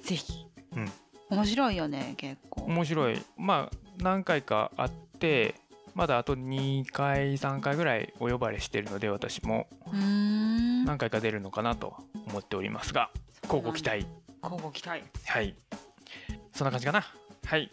[0.03, 0.91] ぜひ、うん
[1.29, 5.55] 面白いよね結構面白いまあ何回かあって
[5.93, 9.67] まだあと2回3回ぐらいお呼ばれしてるので私も。
[9.91, 11.95] 何回か出るのかなと
[12.27, 13.09] 思っておりますが
[13.47, 14.05] 乞うご期待。
[14.41, 15.03] 交互期待。
[15.25, 15.55] はい。
[16.53, 17.05] そんな感じかな。
[17.45, 17.69] はい。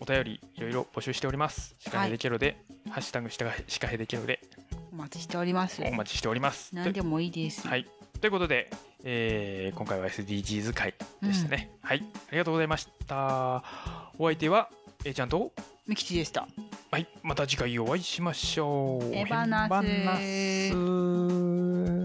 [0.00, 1.74] お便りいろいろ募集しております。
[1.78, 2.56] シカヘデケロで、
[2.88, 4.40] ハッシュタグシカヘデケロで
[4.92, 5.82] お待ちしております。
[5.82, 6.74] お待ちしております。
[6.74, 7.68] 何でもいいです。
[7.68, 7.86] はい。
[8.20, 8.70] ということで、
[9.04, 12.02] えー今回は SDGs 会でしたね、はい。
[12.28, 13.62] ありがとうございました。
[14.18, 14.70] お相手は
[15.04, 15.52] A ちゃんと
[15.90, 16.46] ミキチでした。
[16.92, 19.10] はい、また次回お会いしましょう。
[19.10, 19.34] 手放
[20.20, 21.99] す。